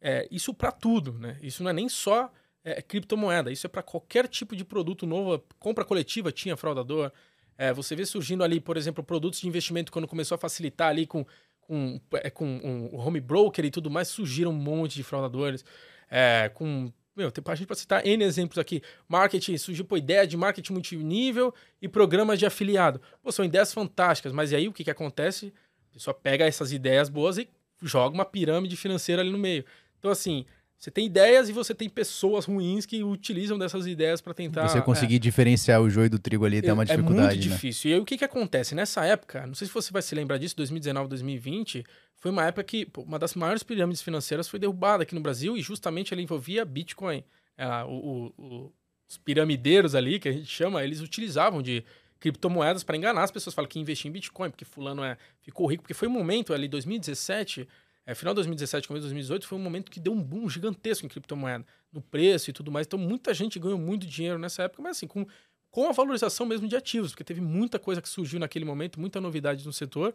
[0.00, 1.36] É, isso para tudo, né?
[1.42, 5.44] Isso não é nem só é, criptomoeda, isso é para qualquer tipo de produto novo.
[5.58, 7.10] Compra coletiva tinha fraudador.
[7.58, 11.06] É, você vê surgindo ali, por exemplo, produtos de investimento quando começou a facilitar ali
[11.06, 11.26] com,
[11.60, 15.64] com, é, com um home broker e tudo mais, surgiram um monte de fraudadores
[16.10, 16.92] é, com.
[17.16, 18.82] Meu, tem, a gente pode citar N exemplos aqui.
[19.08, 23.00] Marketing, surgiu pô, ideia de marketing multinível e programas de afiliado.
[23.22, 25.52] Pô, são ideias fantásticas, mas aí o que, que acontece?
[25.90, 27.48] A pessoa pega essas ideias boas e
[27.82, 29.64] joga uma pirâmide financeira ali no meio.
[29.98, 30.46] Então, assim,
[30.80, 34.66] você tem ideias e você tem pessoas ruins que utilizam dessas ideias para tentar.
[34.66, 37.20] Você conseguir é, diferenciar o joio do trigo ali tem uma dificuldade.
[37.20, 37.54] É muito né?
[37.54, 37.90] difícil.
[37.90, 38.74] E aí o que, que acontece?
[38.74, 41.84] Nessa época, não sei se você vai se lembrar disso, 2019, 2020,
[42.16, 45.54] foi uma época que pô, uma das maiores pirâmides financeiras foi derrubada aqui no Brasil
[45.54, 47.22] e justamente ela envolvia Bitcoin.
[47.58, 48.72] É, o, o,
[49.06, 51.84] os piramideiros ali, que a gente chama, eles utilizavam de
[52.18, 53.52] criptomoedas para enganar as pessoas.
[53.52, 55.82] Falam que investir em Bitcoin, porque fulano é, ficou rico.
[55.82, 57.68] Porque foi um momento ali, 2017
[58.06, 61.06] é, final de 2017, começo de 2018, foi um momento que deu um boom gigantesco
[61.06, 62.86] em criptomoeda, no preço e tudo mais.
[62.86, 65.26] Então, muita gente ganhou muito dinheiro nessa época, mas assim, com,
[65.70, 69.20] com a valorização mesmo de ativos, porque teve muita coisa que surgiu naquele momento, muita
[69.20, 70.14] novidade no setor.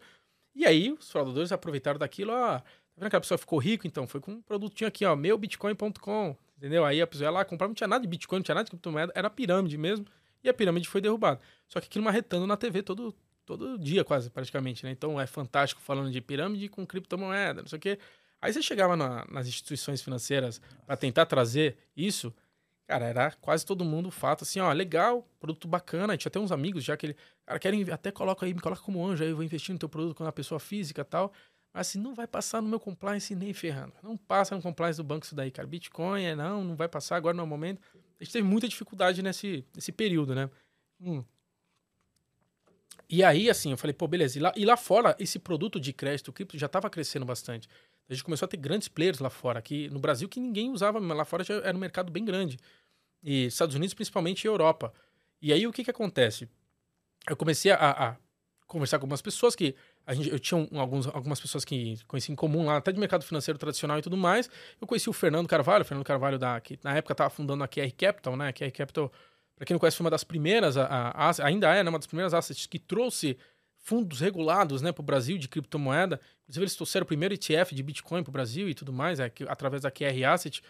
[0.54, 2.64] E aí, os fraudadores aproveitaram daquilo, ah, tá
[2.96, 3.86] vendo que a pessoa ficou rico?
[3.86, 6.84] Então, foi com um produtinho aqui, ó, meubitcoin.com, entendeu?
[6.84, 8.70] Aí a pessoa ia lá comprar, não tinha nada de Bitcoin, não tinha nada de
[8.70, 10.06] criptomoeda, era pirâmide mesmo,
[10.42, 11.40] e a pirâmide foi derrubada.
[11.68, 13.14] Só que aquilo marretando na TV todo,
[13.46, 14.90] todo dia quase, praticamente, né?
[14.90, 17.98] Então é fantástico falando de pirâmide com criptomoeda, não sei o quê.
[18.42, 22.34] Aí você chegava na, nas instituições financeiras para tentar trazer isso,
[22.86, 26.84] cara, era quase todo mundo fato assim, ó, legal, produto bacana, tinha até uns amigos
[26.84, 27.16] já que ele,
[27.46, 29.88] cara, querem, até coloca aí, me coloca como anjo, aí eu vou investir no teu
[29.88, 31.32] produto com uma pessoa física tal.
[31.72, 33.92] Mas assim, não vai passar no meu compliance nem ferrando.
[34.02, 35.68] Não passa no compliance do banco isso daí, cara.
[35.68, 37.82] Bitcoin é não, não vai passar agora no momento.
[38.18, 40.48] A gente teve muita dificuldade nesse, nesse período, né?
[40.98, 41.22] Hum.
[43.08, 44.38] E aí, assim, eu falei, pô, beleza.
[44.38, 47.68] E lá, e lá fora, esse produto de crédito cripto já estava crescendo bastante.
[48.08, 49.58] A gente começou a ter grandes players lá fora.
[49.58, 52.58] Aqui no Brasil, que ninguém usava, mas lá fora já era um mercado bem grande.
[53.22, 54.92] E Estados Unidos, principalmente, e Europa.
[55.40, 56.48] E aí, o que que acontece?
[57.28, 58.16] Eu comecei a, a
[58.66, 59.74] conversar com algumas pessoas que...
[60.06, 63.00] A gente, eu tinha um, alguns, algumas pessoas que conheci em comum lá, até de
[63.00, 64.48] mercado financeiro tradicional e tudo mais.
[64.80, 67.68] Eu conheci o Fernando Carvalho, o Fernando Carvalho, da, que na época estava fundando a
[67.68, 68.48] QR Capital, né?
[68.48, 69.12] A QR Capital
[69.56, 71.98] para quem não conhece, foi uma das primeiras, a, a, a, ainda é né, uma
[71.98, 73.36] das primeiras assets que trouxe
[73.78, 76.20] fundos regulados né, para o Brasil de criptomoeda.
[76.42, 79.32] Inclusive, eles trouxeram o primeiro ETF de Bitcoin para o Brasil e tudo mais, é,
[79.48, 80.62] através da QR Asset.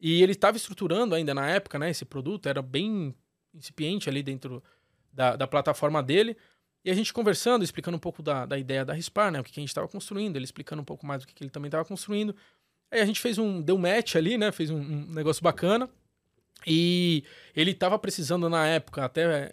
[0.00, 3.14] E ele estava estruturando ainda na época né, esse produto, era bem
[3.52, 4.62] incipiente ali dentro
[5.12, 6.36] da, da plataforma dele.
[6.84, 9.40] E a gente conversando, explicando um pouco da, da ideia da Rispar, né?
[9.40, 11.42] O que, que a gente estava construindo, ele explicando um pouco mais do que, que
[11.42, 12.36] ele também estava construindo.
[12.90, 13.60] Aí a gente fez um.
[13.60, 14.52] Deu match ali, né?
[14.52, 15.90] Fez um, um negócio bacana.
[16.66, 19.50] E ele estava precisando na época, até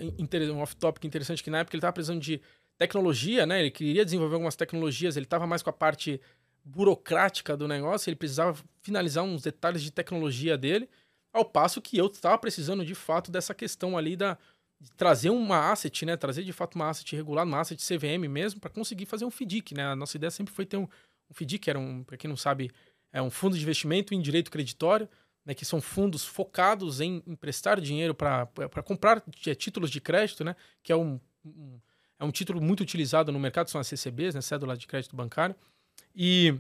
[0.51, 2.41] um off-topic interessante, que na época ele estava precisando de
[2.77, 3.59] tecnologia, né?
[3.61, 6.19] Ele queria desenvolver algumas tecnologias, ele estava mais com a parte
[6.63, 10.89] burocrática do negócio, ele precisava finalizar uns detalhes de tecnologia dele,
[11.31, 14.37] ao passo que eu estava precisando de fato dessa questão ali da
[14.79, 16.17] de trazer uma asset, né?
[16.17, 19.73] Trazer de fato uma asset regular, uma asset CVM mesmo, para conseguir fazer um FDIC,
[19.73, 19.85] né?
[19.85, 22.37] A nossa ideia sempre foi ter um, um FDIC, que era um, para quem não
[22.37, 22.69] sabe,
[23.11, 25.07] é um fundo de investimento em direito creditório,
[25.45, 25.53] né?
[25.53, 28.47] Que são fundos focados em emprestar dinheiro para
[28.83, 30.55] comprar é, títulos de crédito, né?
[30.81, 31.79] Que é um, um,
[32.19, 34.41] é um título muito utilizado no mercado, são as CCBs, né?
[34.41, 35.55] Cédula de crédito bancário.
[36.15, 36.57] E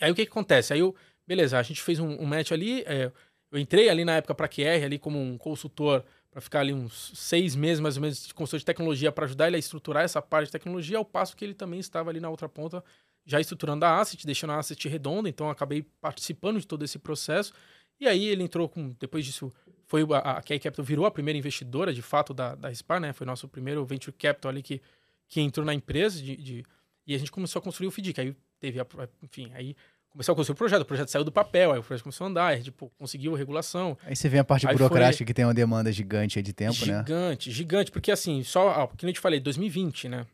[0.00, 0.72] aí o que, que acontece?
[0.72, 0.94] Aí eu,
[1.26, 3.12] beleza, a gente fez um, um match ali, é,
[3.50, 7.12] eu entrei ali na época para QR ali como um consultor para ficar ali uns
[7.14, 10.20] seis meses mais ou menos de consultor de tecnologia para ajudar ele a estruturar essa
[10.20, 12.84] parte de tecnologia, ao passo que ele também estava ali na outra ponta
[13.28, 17.52] já estruturando a asset, deixando a asset redonda, então acabei participando de todo esse processo.
[18.00, 19.52] E aí ele entrou com, depois disso,
[19.86, 23.12] foi a, a Key Capital virou a primeira investidora de fato da, da SPAR, né?
[23.12, 24.80] Foi nosso primeiro venture capital ali que,
[25.28, 26.64] que entrou na empresa de, de
[27.06, 28.20] e a gente começou a construir o FDIC.
[28.20, 28.86] Aí teve, a,
[29.22, 29.74] enfim, aí
[30.10, 32.30] começou a construir o projeto, o projeto saiu do papel, aí o projeto começou a
[32.30, 33.96] andar, aí, tipo, conseguiu regulação.
[34.04, 35.26] Aí você vê a parte aí burocrática foi...
[35.26, 37.04] que tem uma demanda gigante de tempo, gigante, né?
[37.06, 40.26] Gigante, gigante, porque assim, só, ó, que eu te falei, 2020, né?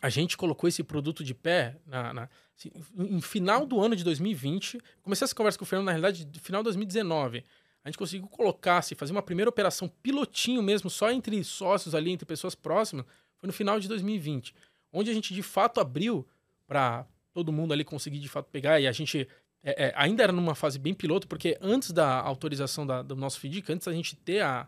[0.00, 4.04] A gente colocou esse produto de pé na, na assim, em final do ano de
[4.04, 4.80] 2020.
[5.02, 7.44] Comecei essa conversa com o Fernando, na realidade, no final de 2019.
[7.84, 12.10] A gente conseguiu colocar, se fazer uma primeira operação pilotinho mesmo, só entre sócios ali,
[12.10, 14.54] entre pessoas próximas, foi no final de 2020.
[14.92, 16.26] Onde a gente de fato abriu
[16.66, 18.80] para todo mundo ali conseguir de fato pegar.
[18.80, 19.28] E a gente
[19.62, 23.38] é, é, ainda era numa fase bem piloto, porque antes da autorização da, do nosso
[23.38, 24.66] FDIC, antes da gente ter a,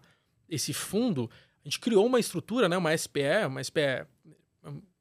[0.48, 1.30] esse fundo,
[1.64, 4.06] a gente criou uma estrutura, né, uma SPE, uma SPE,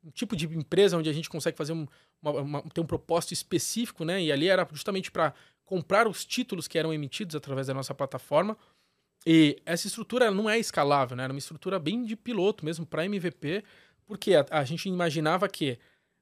[0.07, 1.85] um tipo de empresa onde a gente consegue fazer um,
[2.21, 4.23] uma, uma, ter um propósito específico, né?
[4.23, 5.33] E ali era justamente para
[5.65, 8.57] comprar os títulos que eram emitidos através da nossa plataforma.
[9.25, 11.23] E essa estrutura não é escalável, né?
[11.23, 13.63] Era uma estrutura bem de piloto mesmo para MVP,
[14.05, 15.77] porque a, a gente imaginava que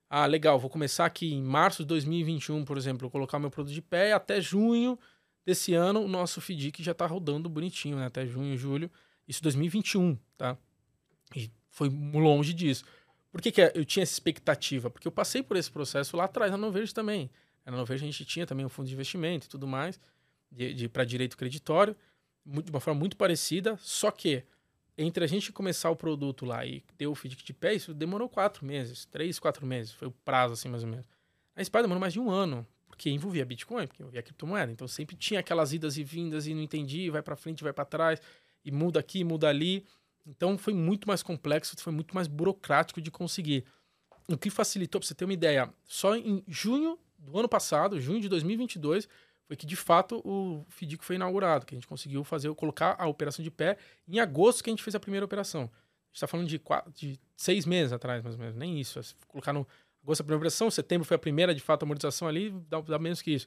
[0.10, 3.82] ah, legal, vou começar aqui em março de 2021, por exemplo, colocar meu produto de
[3.82, 4.98] pé e até junho
[5.46, 8.06] desse ano o nosso FDIC já está rodando bonitinho, né?
[8.08, 8.90] Até junho, julho,
[9.28, 10.58] isso 2021, tá?
[11.36, 12.86] E foi longe disso.
[13.36, 14.90] Por que, que eu tinha essa expectativa?
[14.90, 17.30] Porque eu passei por esse processo lá atrás, na Noverde também.
[17.66, 20.00] Na Noverde a gente tinha também um fundo de investimento e tudo mais,
[20.50, 21.98] de, de para direito creditório,
[22.46, 24.46] de uma forma muito parecida, só que
[24.98, 28.30] entre a gente começar o produto lá e ter o feed de pé, isso demorou
[28.30, 31.06] quatro meses, três, quatro meses, foi o prazo assim mais ou menos.
[31.58, 35.18] A Spy demorou mais de um ano, porque envolvia Bitcoin, porque envolvia criptomoeda, então sempre
[35.18, 38.22] tinha aquelas idas e vindas e não entendi, vai para frente, vai para trás,
[38.64, 39.86] e muda aqui, muda ali.
[40.26, 43.66] Então foi muito mais complexo, foi muito mais burocrático de conseguir.
[44.28, 48.20] O que facilitou, para você ter uma ideia, só em junho do ano passado, junho
[48.20, 49.08] de 2022,
[49.46, 53.06] foi que de fato o FDIC foi inaugurado, que a gente conseguiu fazer, colocar a
[53.08, 55.62] operação de pé em agosto que a gente fez a primeira operação.
[55.62, 59.00] A gente está falando de, quatro, de seis meses atrás, mais ou menos, nem isso.
[59.28, 59.68] Colocar no
[60.02, 62.98] agosto a primeira operação, setembro foi a primeira de fato a amortização ali, dá, dá
[62.98, 63.46] menos que isso.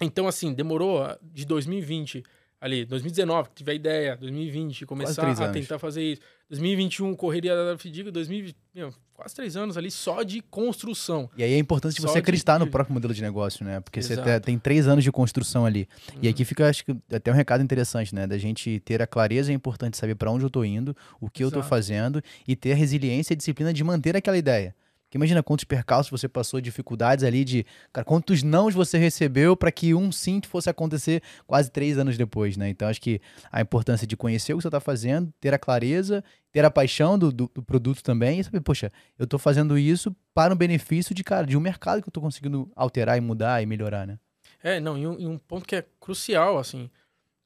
[0.00, 2.22] Então, assim, demorou de 2020
[2.64, 6.22] ali, 2019, que tive a ideia, 2020, começar a tentar fazer isso.
[6.48, 11.28] 2021, correria da FDIC, 2020, meu, quase três anos ali só de construção.
[11.36, 12.64] E aí é importante você acreditar de...
[12.64, 13.80] no próprio modelo de negócio, né?
[13.80, 14.22] Porque Exato.
[14.22, 15.86] você tem três anos de construção ali.
[16.14, 16.20] Uhum.
[16.22, 16.46] E aqui uhum.
[16.46, 18.26] fica, acho que, até um recado interessante, né?
[18.26, 21.42] Da gente ter a clareza, é importante saber para onde eu tô indo, o que
[21.42, 21.58] Exato.
[21.58, 24.74] eu tô fazendo e ter a resiliência e a disciplina de manter aquela ideia.
[25.14, 27.64] Porque imagina quantos percalços você passou, dificuldades ali de.
[27.92, 32.56] Cara, quantos nãos você recebeu para que um sim fosse acontecer quase três anos depois,
[32.56, 32.68] né?
[32.68, 33.20] Então acho que
[33.52, 37.16] a importância de conhecer o que você está fazendo, ter a clareza, ter a paixão
[37.16, 41.14] do, do, do, produto também e saber, poxa, eu estou fazendo isso para o benefício
[41.14, 44.18] de, cara, de um mercado que eu estou conseguindo alterar e mudar e melhorar, né?
[44.64, 46.90] É, não, e um, e um ponto que é crucial, assim,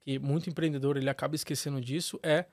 [0.00, 2.46] que muito empreendedor ele acaba esquecendo disso, é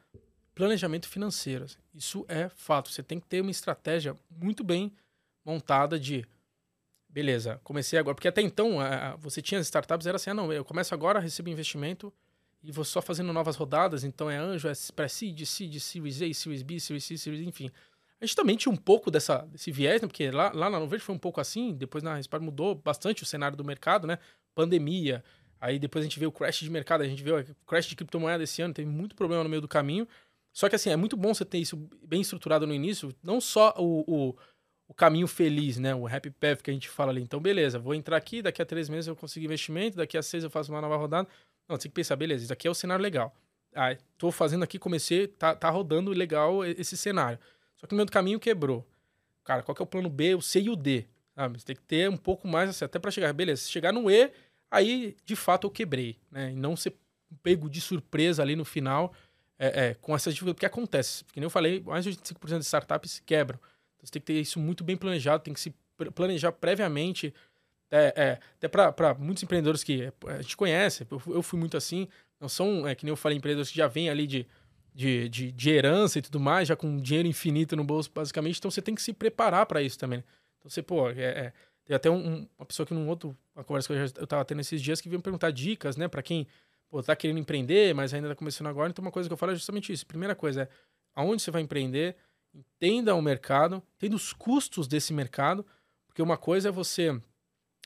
[0.53, 1.63] planejamento financeiro.
[1.63, 1.77] Assim.
[1.93, 2.89] Isso é fato.
[2.89, 4.91] Você tem que ter uma estratégia muito bem
[5.45, 6.25] montada de
[7.07, 8.15] beleza, comecei agora.
[8.15, 8.79] Porque até então,
[9.19, 12.11] você tinha as startups, era assim, ah, não, eu começo agora, recebo investimento
[12.61, 16.63] e vou só fazendo novas rodadas, então é anjo, é pré-seed, seed, series A, series
[16.63, 17.71] B, series C, series enfim.
[18.19, 20.07] A gente também tinha um pouco dessa, desse viés, né?
[20.07, 23.25] Porque lá, lá na Noverde foi um pouco assim, depois na Respar mudou bastante o
[23.25, 24.17] cenário do mercado, né?
[24.55, 25.23] Pandemia,
[25.61, 27.95] aí depois a gente vê o crash de mercado, a gente vê o crash de
[27.95, 30.07] criptomoeda esse ano, teve muito problema no meio do caminho.
[30.51, 33.75] Só que assim, é muito bom você ter isso bem estruturado no início, não só
[33.77, 34.35] o, o
[34.87, 35.95] o caminho feliz, né?
[35.95, 37.21] O happy path que a gente fala ali.
[37.21, 40.43] Então, beleza, vou entrar aqui, daqui a três meses eu consigo investimento, daqui a seis
[40.43, 41.27] eu faço uma nova rodada.
[41.67, 43.33] Não, tem que pensar, beleza, isso aqui é o cenário legal.
[43.73, 47.39] Ah, tô fazendo aqui, comecei, tá, tá rodando legal esse cenário.
[47.75, 48.87] Só que meio do caminho quebrou.
[49.43, 51.05] Cara, qual que é o plano B, o C e o D?
[51.35, 51.59] Sabe?
[51.59, 53.33] Você tem que ter um pouco mais, assim, até para chegar.
[53.33, 54.31] Beleza, se chegar no E,
[54.71, 56.51] aí de fato eu quebrei, né?
[56.51, 56.95] E não ser
[57.43, 59.13] pego de surpresa ali no final
[59.59, 60.57] é, é, com essas dificuldades.
[60.57, 63.59] Porque acontece, porque nem eu falei, mais de 85% de startups quebram.
[64.05, 65.73] Então você tem que ter isso muito bem planejado, tem que se
[66.13, 67.33] planejar previamente.
[67.91, 72.07] É, é, até para muitos empreendedores que a gente conhece, eu, eu fui muito assim,
[72.39, 74.45] não são, é, que nem eu falei, empreendedores que já vêm ali de,
[74.93, 78.57] de, de, de, herança e tudo mais, já com dinheiro infinito no bolso, basicamente.
[78.57, 80.19] Então você tem que se preparar para isso também.
[80.19, 80.23] Né?
[80.59, 81.53] Então você, pô, é, é,
[81.85, 84.43] tem até um, uma pessoa que num outro, uma conversa que eu, já, eu tava
[84.43, 86.47] tendo esses dias que veio me perguntar dicas, né, para quem
[86.89, 88.89] pô, tá querendo empreender, mas ainda tá começando agora.
[88.89, 90.05] Então uma coisa que eu falo é justamente isso.
[90.05, 90.67] Primeira coisa é
[91.15, 92.15] aonde você vai empreender,
[92.55, 95.65] entenda o mercado, entenda os custos desse mercado,
[96.07, 97.19] porque uma coisa é você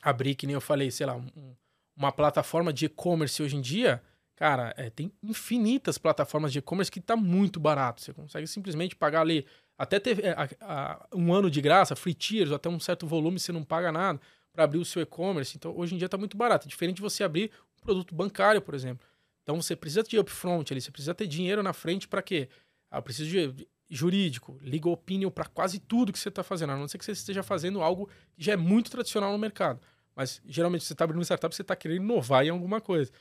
[0.02, 1.56] abrir, que nem eu falei, sei lá, um,
[1.96, 4.02] uma plataforma de e-commerce hoje em dia,
[4.36, 8.02] cara, é, tem infinitas plataformas de e-commerce que tá muito barato.
[8.02, 9.46] Você consegue simplesmente pagar ali,
[9.78, 13.40] até ter é, a, a, um ano de graça, free tiers, até um certo volume
[13.40, 14.20] você não paga nada
[14.54, 15.58] para abrir o seu e-commerce.
[15.58, 16.68] Então, hoje em dia tá muito barato.
[16.68, 19.06] É diferente de você abrir um produto bancário, por exemplo.
[19.44, 22.48] Então, você precisa de upfront ali, você precisa ter dinheiro na frente para quê?
[22.92, 26.78] Ah, eu preciso de jurídico, legal opinion para quase tudo que você está fazendo, a
[26.78, 29.80] não ser que você esteja fazendo algo que já é muito tradicional no mercado.
[30.16, 33.12] Mas geralmente você está abrindo uma startup, você está querendo inovar em alguma coisa.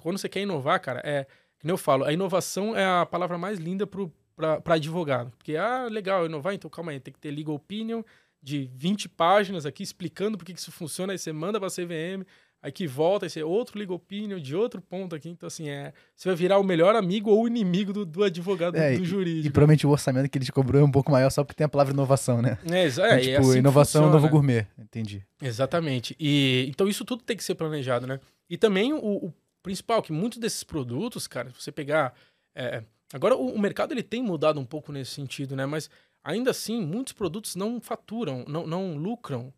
[0.00, 1.26] Quando você quer inovar, cara, é.
[1.60, 5.30] Como eu falo, a inovação é a palavra mais linda para advogado.
[5.36, 8.02] Porque, ah, legal, inovar, então calma aí, tem que ter legal opinion
[8.40, 12.24] de 20 páginas aqui explicando por que isso funciona, aí você manda para a CVM,
[12.62, 15.28] aí que volta, aí você outro legal opinion de outro ponto aqui.
[15.28, 18.76] Então, assim, é, você vai virar o melhor amigo ou o inimigo do, do advogado
[18.76, 19.46] é, do, jurídico.
[19.46, 21.56] E, e, provavelmente o orçamento que ele te cobrou é um pouco maior só porque
[21.56, 22.58] tem a palavra inovação, né?
[22.64, 25.24] É, é, então, tipo, é assim inovação é novo gourmet, entendi.
[25.40, 26.16] Exatamente.
[26.18, 28.18] E, então, isso tudo tem que ser planejado, né?
[28.50, 32.14] E também o, o principal, que muitos desses produtos, cara, se você pegar...
[32.54, 32.82] É,
[33.12, 35.64] agora, o, o mercado ele tem mudado um pouco nesse sentido, né?
[35.64, 35.88] Mas
[36.24, 39.52] ainda assim, muitos produtos não faturam, não, não lucram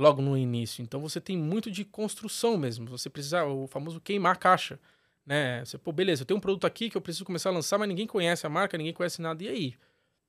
[0.00, 0.82] logo no início.
[0.82, 2.86] Então você tem muito de construção mesmo.
[2.86, 4.80] Você precisa, o famoso queimar caixa.
[5.26, 5.64] Né?
[5.64, 7.88] Você, pô, beleza, eu tenho um produto aqui que eu preciso começar a lançar, mas
[7.88, 9.44] ninguém conhece a marca, ninguém conhece nada.
[9.44, 9.74] E aí?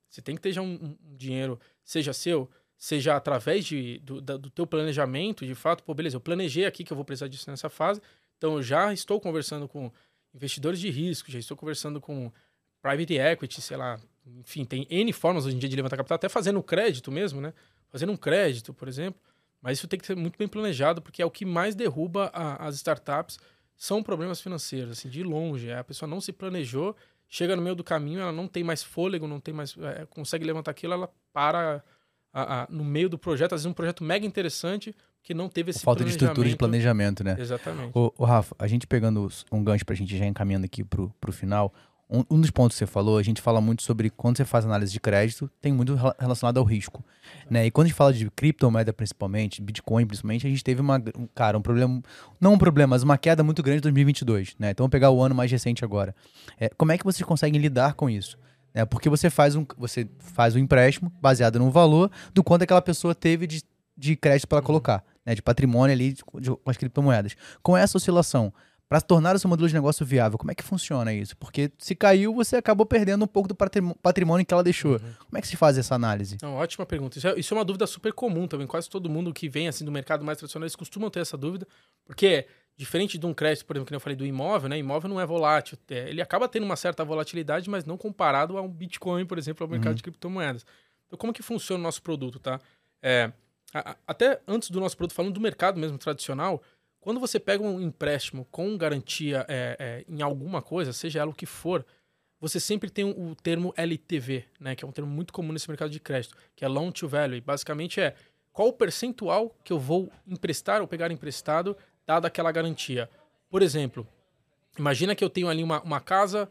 [0.10, 4.50] Você tem que ter já um, um dinheiro, seja seu, seja através de, do, do
[4.50, 7.70] teu planejamento, de fato, pô, beleza, eu planejei aqui que eu vou precisar disso nessa
[7.70, 8.02] fase,
[8.38, 9.90] então eu já estou conversando com
[10.34, 12.30] investidores de risco, já estou conversando com
[12.82, 16.28] private equity, sei lá, enfim, tem N formas hoje em dia de levantar capital, até
[16.28, 17.54] fazendo crédito mesmo, né?
[17.90, 19.22] Fazendo um crédito, por exemplo.
[19.62, 22.68] Mas isso tem que ser muito bem planejado, porque é o que mais derruba a,
[22.68, 23.38] as startups
[23.78, 25.72] são problemas financeiros, assim, de longe.
[25.72, 26.96] A pessoa não se planejou,
[27.28, 29.76] chega no meio do caminho, ela não tem mais fôlego, não tem mais.
[29.78, 31.84] É, consegue levantar aquilo, ela para
[32.34, 35.72] a, a, no meio do projeto, às vezes um projeto mega interessante, que não teve
[35.72, 37.36] esse Falta de estrutura de planejamento, né?
[37.40, 37.92] Exatamente.
[37.96, 41.32] O, o Rafa, a gente pegando um gancho pra gente já encaminhando aqui pro, pro
[41.32, 41.74] final,
[42.12, 44.66] um, um, dos pontos que você falou, a gente fala muito sobre quando você faz
[44.66, 47.04] análise de crédito, tem muito relacionado ao risco.
[47.50, 47.68] Né?
[47.68, 51.02] E quando a gente fala de criptomoeda principalmente, Bitcoin principalmente, a gente teve uma,
[51.34, 52.02] cara, um problema,
[52.40, 54.56] não um problema, mas uma queda muito grande em 2022.
[54.60, 54.72] Né?
[54.72, 56.14] Então vamos pegar o ano mais recente agora.
[56.60, 58.38] É, como é que vocês conseguem lidar com isso?
[58.74, 62.82] É, porque você faz, um, você faz um empréstimo baseado no valor do quanto aquela
[62.82, 63.64] pessoa teve de,
[63.98, 65.34] de crédito para colocar, né?
[65.34, 67.38] de patrimônio ali de, de, com as criptomoedas.
[67.64, 68.54] Com essa oscilação,
[68.92, 70.38] para tornar o seu modelo de negócio viável.
[70.38, 71.38] Como é que funciona isso?
[71.38, 74.96] Porque se caiu, você acabou perdendo um pouco do patrimônio que ela deixou.
[74.96, 75.14] Uhum.
[75.18, 76.38] Como é que se faz essa análise?
[76.42, 77.18] Não, ótima pergunta.
[77.18, 78.68] Isso é, isso é, uma dúvida super comum também.
[78.68, 81.66] Quase todo mundo que vem assim do mercado mais tradicional, eles costumam ter essa dúvida,
[82.04, 84.78] porque diferente de um crédito, por exemplo, que eu falei do imóvel, né?
[84.78, 85.78] Imóvel não é volátil.
[85.90, 89.64] É, ele acaba tendo uma certa volatilidade, mas não comparado a um Bitcoin, por exemplo,
[89.64, 89.96] ao mercado uhum.
[89.96, 90.66] de criptomoedas.
[91.08, 92.60] Então, como que funciona o nosso produto, tá?
[93.02, 93.32] É,
[93.74, 96.62] a, até antes do nosso produto, falando do mercado mesmo tradicional,
[97.02, 101.34] quando você pega um empréstimo com garantia é, é, em alguma coisa, seja ela o
[101.34, 101.84] que for,
[102.40, 105.90] você sempre tem o termo LTV, né, que é um termo muito comum nesse mercado
[105.92, 107.42] de crédito, que é Loan to Value.
[107.42, 108.16] Basicamente é
[108.54, 111.76] qual o percentual que eu vou emprestar ou pegar emprestado,
[112.06, 113.10] dada aquela garantia.
[113.50, 114.08] Por exemplo,
[114.78, 116.50] imagina que eu tenho ali uma, uma casa,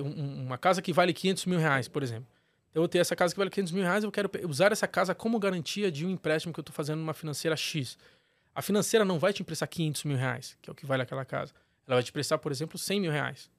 [0.00, 2.28] uma casa que vale 500 mil reais, por exemplo.
[2.70, 5.14] Então, eu tenho essa casa que vale 500 mil reais, eu quero usar essa casa
[5.14, 7.96] como garantia de um empréstimo que eu estou fazendo numa financeira X.
[8.56, 11.26] A financeira não vai te emprestar 500 mil reais, que é o que vale aquela
[11.26, 11.52] casa.
[11.86, 13.50] Ela vai te emprestar, por exemplo, 100 mil reais.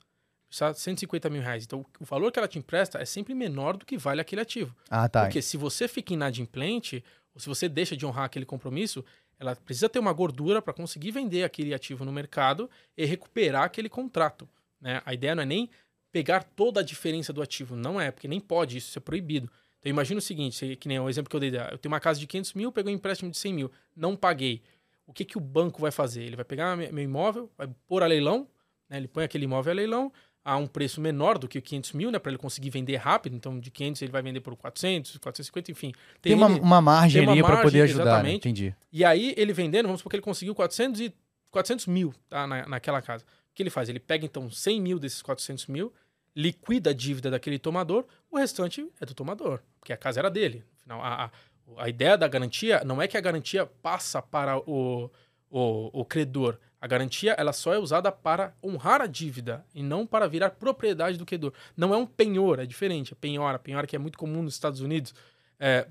[0.49, 1.65] Prestar 150 mil reais.
[1.65, 4.75] Então, o valor que ela te empresta é sempre menor do que vale aquele ativo.
[4.89, 5.21] Ah, tá.
[5.21, 9.05] Porque se você fica inadimplente, ou se você deixa de honrar aquele compromisso,
[9.39, 12.67] ela precisa ter uma gordura para conseguir vender aquele ativo no mercado
[12.97, 14.49] e recuperar aquele contrato.
[14.81, 14.99] Né?
[15.05, 15.69] A ideia não é nem
[16.11, 17.75] pegar toda a diferença do ativo.
[17.75, 19.47] Não é, porque nem pode, isso é proibido.
[19.77, 22.19] Então imagina o seguinte, que nem o exemplo que eu dei, eu tenho uma casa
[22.19, 24.63] de 500 mil, peguei um empréstimo de 100 mil, não paguei
[25.07, 26.23] o que, que o banco vai fazer?
[26.23, 28.47] Ele vai pegar meu imóvel, vai pôr a leilão,
[28.89, 28.97] né?
[28.97, 30.11] ele põe aquele imóvel a leilão,
[30.43, 32.19] a um preço menor do que o 500 mil, né?
[32.19, 33.35] Para ele conseguir vender rápido.
[33.35, 35.91] Então, de 500 ele vai vender por 400, 450, enfim.
[36.21, 38.23] Tem, tem uma, uma margem ali para poder ajudar.
[38.23, 38.33] Né?
[38.33, 38.73] Entendi.
[38.91, 41.13] E aí, ele vendendo, vamos supor que ele conseguiu 400, e,
[41.51, 42.47] 400 mil tá?
[42.47, 43.25] Na, naquela casa.
[43.25, 43.89] O que ele faz?
[43.89, 45.91] Ele pega, então, 100 mil desses 400 mil,
[46.33, 50.63] liquida a dívida daquele tomador, o restante é do tomador, porque a casa era dele.
[50.79, 51.31] Afinal, a, a,
[51.77, 55.09] a ideia da garantia não é que a garantia passa para o,
[55.49, 60.05] o, o credor a garantia ela só é usada para honrar a dívida e não
[60.05, 61.51] para virar propriedade do credor.
[61.75, 63.13] Não é um penhor, é diferente.
[63.13, 65.13] A penhora, penhora que é muito comum nos Estados Unidos.
[65.59, 65.87] É,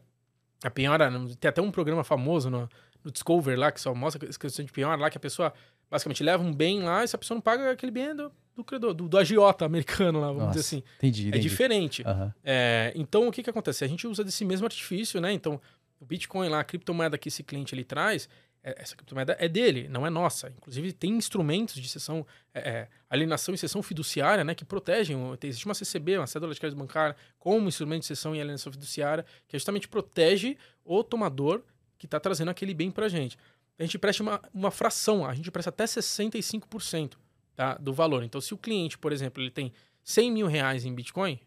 [0.63, 1.11] a penhora,
[1.41, 2.69] tem até um programa famoso no,
[3.03, 5.53] no Discover lá que só mostra questão de penhora lá que a pessoa
[5.91, 8.15] basicamente leva um bem lá e se a pessoa não paga aquele bem
[8.57, 10.83] do, do credor, do, do agiota americano lá, vamos Nossa, dizer assim.
[10.99, 11.39] Entendi, entendi.
[11.39, 12.03] É diferente.
[12.03, 12.33] Uhum.
[12.43, 13.85] É, então o que que acontece?
[13.85, 15.33] A gente usa desse mesmo artifício, né?
[15.33, 15.61] Então
[16.01, 18.29] o Bitcoin lá, a criptomoeda que esse cliente ele traz,
[18.63, 20.49] é, essa criptomoeda é dele, não é nossa.
[20.57, 25.17] Inclusive, tem instrumentos de sessão, é, é, alienação e sessão fiduciária, né, que protegem.
[25.43, 29.25] Existe uma CCB, uma cédula de crédito bancária, como instrumento de sessão e alienação fiduciária,
[29.47, 31.63] que justamente protege o tomador
[31.99, 33.39] que está trazendo aquele bem para a gente.
[33.79, 37.13] A gente presta uma, uma fração, a gente presta até 65%
[37.57, 38.23] tá, do valor.
[38.23, 39.73] Então, se o cliente, por exemplo, ele tem
[40.05, 41.41] 100 mil reais em Bitcoin,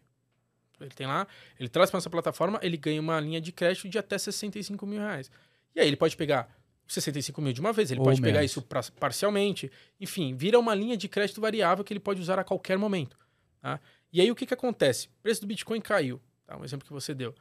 [0.80, 1.26] ele tem lá,
[1.58, 4.98] ele traz para nossa plataforma, ele ganha uma linha de crédito de até 65 mil
[4.98, 5.30] reais.
[5.74, 6.48] E aí ele pode pegar
[6.86, 8.32] 65 mil de uma vez, ele Ou pode menos.
[8.32, 9.70] pegar isso pra, parcialmente.
[10.00, 13.16] Enfim, vira uma linha de crédito variável que ele pode usar a qualquer momento.
[13.60, 13.80] Tá?
[14.12, 15.06] E aí o que, que acontece?
[15.06, 16.20] O preço do Bitcoin caiu.
[16.46, 16.56] Tá?
[16.56, 17.34] Um exemplo que você deu.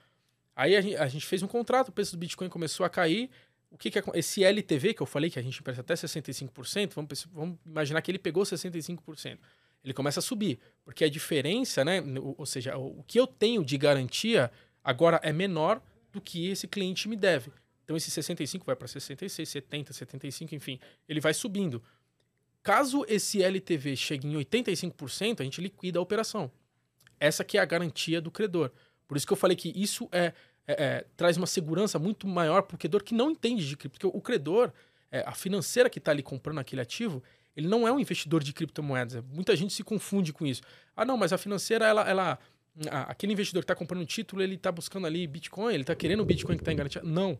[0.55, 3.29] Aí a gente, a gente fez um contrato, o preço do Bitcoin começou a cair.
[3.71, 7.27] O que, que esse LTV que eu falei que a gente empresta até 65%, vamos,
[7.31, 9.37] vamos imaginar que ele pegou 65%.
[9.83, 12.03] Ele começa a subir, porque a diferença, né,
[12.37, 14.51] ou seja, o que eu tenho de garantia
[14.83, 17.51] agora é menor do que esse cliente me deve.
[17.83, 21.81] Então esse 65 vai para 66, 70, 75, enfim, ele vai subindo.
[22.61, 26.51] Caso esse LTV chegue em 85%, a gente liquida a operação.
[27.19, 28.71] Essa que é a garantia do credor.
[29.07, 30.33] Por isso que eu falei que isso é,
[30.71, 33.99] é, é traz uma segurança muito maior para o credor que não entende de cripto.
[33.99, 34.71] Porque o credor,
[35.11, 37.23] é, a financeira que está ali comprando aquele ativo,
[37.55, 39.23] ele não é um investidor de criptomoedas.
[39.33, 40.61] Muita gente se confunde com isso.
[40.95, 42.39] Ah, não, mas a financeira, ela, ela
[43.07, 46.21] aquele investidor que está comprando um título, ele está buscando ali Bitcoin, ele está querendo
[46.21, 47.01] o Bitcoin que está em garantia.
[47.03, 47.37] Não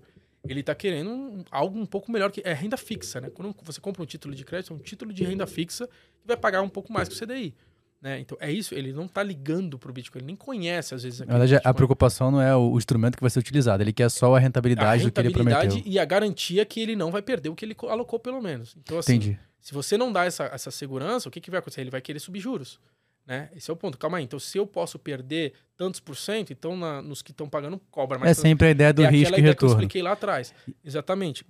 [0.48, 3.30] ele está querendo um, algo um pouco melhor que é renda fixa, né?
[3.30, 6.38] Quando você compra um título de crédito, é um título de renda fixa que vai
[6.38, 7.54] pagar um pouco mais que o CDI.
[8.02, 8.20] Né?
[8.20, 11.20] Então é isso, ele não está ligando para o Bitcoin, ele nem conhece às vezes.
[11.20, 14.34] Na verdade, a preocupação não é o instrumento que vai ser utilizado, ele quer só
[14.36, 15.92] a rentabilidade, a rentabilidade do que ele prometeu.
[15.92, 18.74] E a garantia que ele não vai perder o que ele alocou, pelo menos.
[18.78, 19.40] Então, assim, Entendi.
[19.60, 21.82] se você não dá essa, essa segurança, o que, que vai acontecer?
[21.82, 22.80] Ele vai querer subir juros.
[23.28, 23.50] Né?
[23.56, 23.98] Esse é o ponto.
[23.98, 24.24] Calma aí.
[24.24, 28.18] Então, se eu posso perder tantos por cento, então na, nos que estão pagando cobra
[28.18, 28.40] mais.
[28.40, 29.56] É sempre a ideia do é risco e retorno.
[29.56, 30.52] Que eu expliquei lá atrás.
[30.84, 31.46] Exatamente.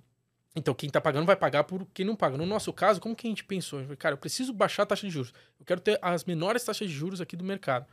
[0.54, 2.36] Então, quem está pagando vai pagar por quem não paga.
[2.36, 3.80] No nosso caso, como que a gente pensou?
[3.96, 5.32] Cara, eu preciso baixar a taxa de juros.
[5.58, 7.86] Eu quero ter as menores taxas de juros aqui do mercado.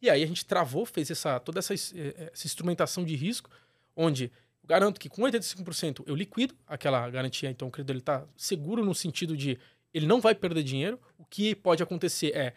[0.00, 3.50] E aí a gente travou, fez essa, toda essa, eh, essa instrumentação de risco,
[3.96, 4.24] onde
[4.62, 7.50] eu garanto que com 85% eu liquido aquela garantia.
[7.50, 9.58] Então, o credor está seguro no sentido de
[9.92, 11.00] ele não vai perder dinheiro.
[11.18, 12.52] O que pode acontecer é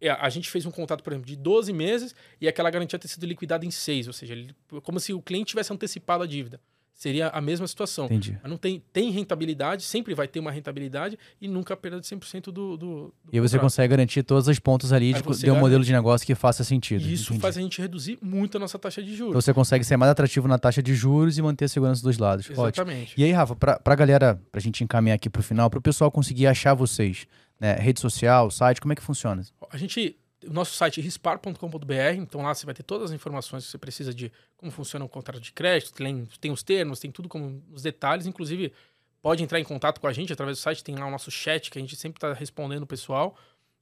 [0.00, 3.06] é, a gente fez um contrato, por exemplo, de 12 meses e aquela garantia ter
[3.06, 6.58] sido liquidada em 6, ou seja, ele, como se o cliente tivesse antecipado a dívida.
[7.00, 8.04] Seria a mesma situação.
[8.04, 8.38] Entendi.
[8.42, 12.42] Mas não tem, tem rentabilidade, sempre vai ter uma rentabilidade e nunca perda de 100%
[12.42, 15.82] do, do, do E você consegue garantir todos os pontos ali de, de um modelo
[15.82, 17.00] de negócio que faça sentido.
[17.00, 17.40] E isso Entendi.
[17.40, 19.30] faz a gente reduzir muito a nossa taxa de juros.
[19.30, 22.18] Então você consegue ser mais atrativo na taxa de juros e manter a segurança dos
[22.18, 22.50] lados.
[22.50, 23.12] Exatamente.
[23.12, 23.14] Ótimo.
[23.16, 25.78] E aí, Rafa, para a galera, para a gente encaminhar aqui para o final, para
[25.78, 27.26] o pessoal conseguir achar vocês,
[27.58, 29.42] né, rede social, site, como é que funciona?
[29.70, 33.70] A gente o nosso site rispar.com.br, então lá você vai ter todas as informações que
[33.70, 37.28] você precisa de como funciona o contrato de crédito, tem, tem os termos, tem tudo
[37.28, 38.72] como os detalhes, inclusive
[39.22, 41.70] pode entrar em contato com a gente através do site, tem lá o nosso chat
[41.70, 43.36] que a gente sempre está respondendo o pessoal.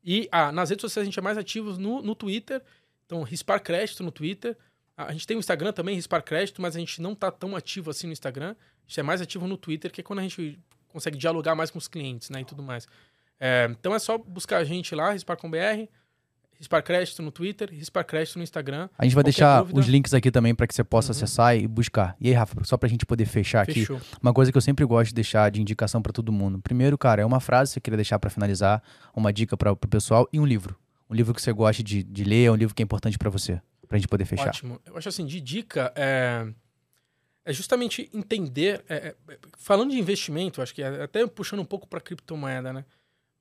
[0.05, 2.63] E ah, nas redes sociais a gente é mais ativo no, no Twitter,
[3.07, 4.57] então Rispar Crédito no Twitter.
[4.97, 7.91] A gente tem o Instagram também, Rispar Crédito, mas a gente não está tão ativo
[7.91, 8.51] assim no Instagram.
[8.51, 11.71] A gente é mais ativo no Twitter, que é quando a gente consegue dialogar mais
[11.71, 12.89] com os clientes, né, e tudo mais.
[13.39, 15.89] É, então é só buscar a gente lá, Rispar.com.br,
[16.59, 18.89] Rispar Crédito no Twitter, Rispar Crédito no Instagram.
[18.99, 19.79] A gente vai deixar dúvida...
[19.79, 21.17] os links aqui também para que você possa uhum.
[21.17, 22.17] acessar e buscar.
[22.21, 23.97] E aí, Rafa, só para a gente poder fechar Fechou.
[23.97, 26.61] aqui, uma coisa que eu sempre gosto de deixar de indicação para todo mundo.
[26.61, 28.83] Primeiro, cara, é uma frase que você queria deixar para finalizar,
[29.15, 30.77] uma dica para o pessoal e um livro.
[31.09, 33.61] Um livro que você gosta de, de ler, um livro que é importante para você,
[33.87, 34.49] para a gente poder fechar.
[34.49, 34.81] Ótimo.
[34.85, 36.47] Eu acho assim, de dica, é,
[37.45, 41.87] é justamente entender, é, é, falando de investimento, acho que é até puxando um pouco
[41.87, 42.85] para criptomoeda, né?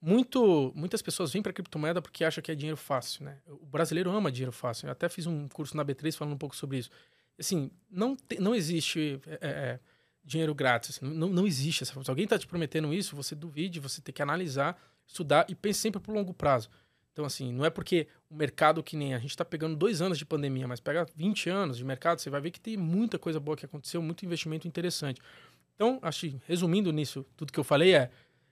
[0.02, 3.40] Muito, muitas pessoas vêm para criptomoeda porque acham que é dinheiro fácil, né?
[3.48, 4.88] O brasileiro ama dinheiro fácil.
[4.88, 6.90] Eu até fiz um curso na B3 falando um pouco sobre isso.
[7.38, 9.80] Assim, não, te, não existe é, é, é
[10.24, 11.00] dinheiro grátis.
[11.02, 14.22] Não, não existe essa Se alguém está te prometendo isso, você duvide, você tem que
[14.22, 16.70] analisar, estudar e pense sempre para o longo prazo.
[17.12, 20.20] Então, assim, não é porque o mercado que nem a gente está pegando dois anos
[20.20, 23.40] de pandemia, mas pega 20 anos de mercado, você vai ver que tem muita coisa
[23.40, 25.20] boa que aconteceu, muito investimento interessante.
[25.74, 28.12] Então, acho resumindo nisso, tudo que eu falei é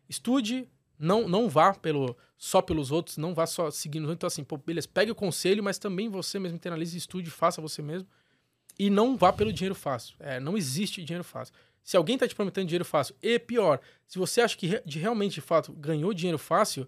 [0.10, 0.68] estude,
[0.98, 4.12] não, não vá pelo só pelos outros, não vá só seguindo.
[4.12, 7.82] Então, assim, pô, beleza, pegue o conselho, mas também você mesmo internalize, estude, faça você
[7.82, 8.08] mesmo.
[8.78, 10.16] E não vá pelo dinheiro fácil.
[10.20, 11.54] É, não existe dinheiro fácil.
[11.82, 15.36] Se alguém está te prometendo dinheiro fácil, e pior, se você acha que de realmente,
[15.36, 16.88] de fato, ganhou dinheiro fácil,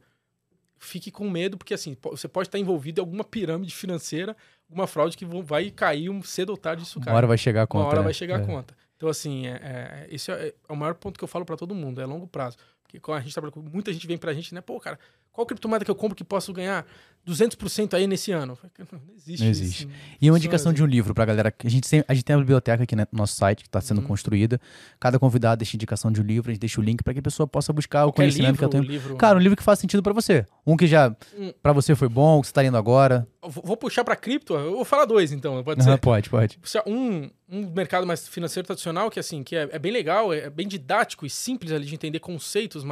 [0.79, 4.35] fique com medo, porque assim, você pode estar envolvido em alguma pirâmide financeira,
[4.69, 7.13] alguma fraude que vai cair um cedo ou tarde isso cai.
[7.13, 7.83] Uma hora vai chegar a conta.
[7.83, 8.03] Uma hora né?
[8.05, 8.43] vai chegar é.
[8.43, 8.75] a conta.
[8.97, 11.75] Então, assim, é, é, esse é, é, o maior ponto que eu falo para todo
[11.75, 12.57] mundo, é longo prazo.
[12.99, 14.61] Quando a gente trabalha com muita gente vem pra gente, né?
[14.61, 14.99] Pô, cara,
[15.37, 16.83] qual criptomoeda que eu compro que posso ganhar
[17.27, 18.57] 200% aí nesse ano?
[18.91, 19.43] Não existe.
[19.43, 19.83] Não existe.
[19.83, 21.53] Isso, e uma indicação de um livro pra galera.
[21.63, 24.01] A gente, tem, a gente tem a biblioteca aqui no nosso site que está sendo
[24.01, 24.07] uhum.
[24.07, 24.59] construída.
[24.99, 27.21] Cada convidado deixa indicação de um livro, a gente deixa o link para que a
[27.21, 28.83] pessoa possa buscar Qualquer o conhecimento livro, que eu tenho.
[28.83, 29.15] Livro...
[29.15, 30.43] Cara, um livro que faz sentido para você.
[30.65, 31.53] Um que já hum.
[31.61, 33.27] para você foi bom, que você tá lendo agora.
[33.43, 35.99] Vou puxar para cripto, eu vou falar dois então, pode ser?
[35.99, 36.59] Pode, pode.
[36.87, 40.49] Um, um mercado mais financeiro tradicional que assim, que é, é bem legal, é, é
[40.49, 42.83] bem didático e simples ali de entender conceitos,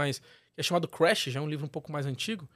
[0.55, 2.47] mas é chamado Crash, já é um livro um pouco mais antigo.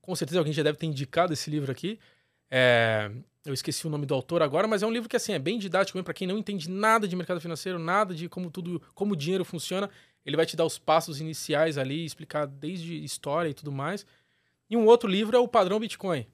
[0.00, 1.98] Com certeza alguém já deve ter indicado esse livro aqui.
[2.50, 3.10] É,
[3.44, 5.58] eu esqueci o nome do autor agora, mas é um livro que assim é bem
[5.58, 9.16] didático para quem não entende nada de mercado financeiro, nada de como tudo, como o
[9.16, 9.88] dinheiro funciona.
[10.24, 14.04] Ele vai te dar os passos iniciais ali, explicar desde história e tudo mais.
[14.68, 16.26] E um outro livro é o Padrão Bitcoin.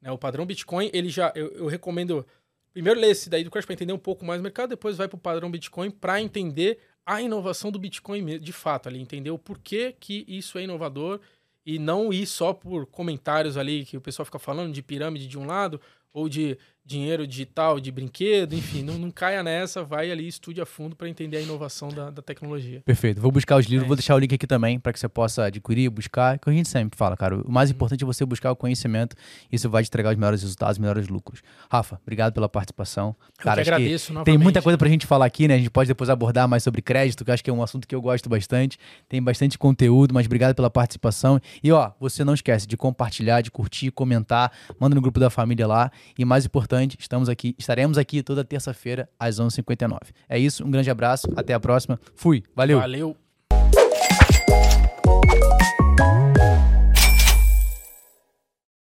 [0.00, 2.26] Né, o Padrão Bitcoin, ele já eu, eu recomendo
[2.72, 5.08] primeiro ler esse daí do Crash para entender um pouco mais o mercado, depois vai
[5.08, 9.38] para o Padrão Bitcoin para entender a inovação do Bitcoin de fato ali, entender o
[9.38, 11.20] porquê que isso é inovador
[11.64, 15.38] e não ir só por comentários ali que o pessoal fica falando de pirâmide de
[15.38, 15.80] um lado
[16.12, 20.66] ou de dinheiro digital, de brinquedo, enfim, não, não caia nessa, vai ali estude a
[20.66, 22.82] fundo para entender a inovação da, da, tecnologia.
[22.84, 23.20] Perfeito.
[23.20, 23.88] Vou buscar os livros, é.
[23.88, 26.38] vou deixar o link aqui também para que você possa adquirir, buscar.
[26.38, 27.76] Que a gente sempre fala, cara, o mais uhum.
[27.76, 29.16] importante é você buscar o conhecimento.
[29.50, 31.40] Isso vai te entregar os melhores resultados, os melhores lucros.
[31.70, 33.16] Rafa, obrigado pela participação.
[33.38, 35.54] Cara, eu que agradeço que Tem muita coisa pra gente falar aqui, né?
[35.54, 37.94] A gente pode depois abordar mais sobre crédito, que acho que é um assunto que
[37.94, 38.78] eu gosto bastante.
[39.08, 41.40] Tem bastante conteúdo, mas obrigado pela participação.
[41.62, 45.66] E ó, você não esquece de compartilhar, de curtir, comentar, manda no grupo da família
[45.66, 45.90] lá.
[46.18, 49.98] E mais importante, estamos aqui estaremos aqui toda terça-feira às 11h59.
[50.28, 51.98] É isso, um grande abraço, até a próxima.
[52.14, 52.80] Fui, valeu.
[52.80, 53.16] Valeu.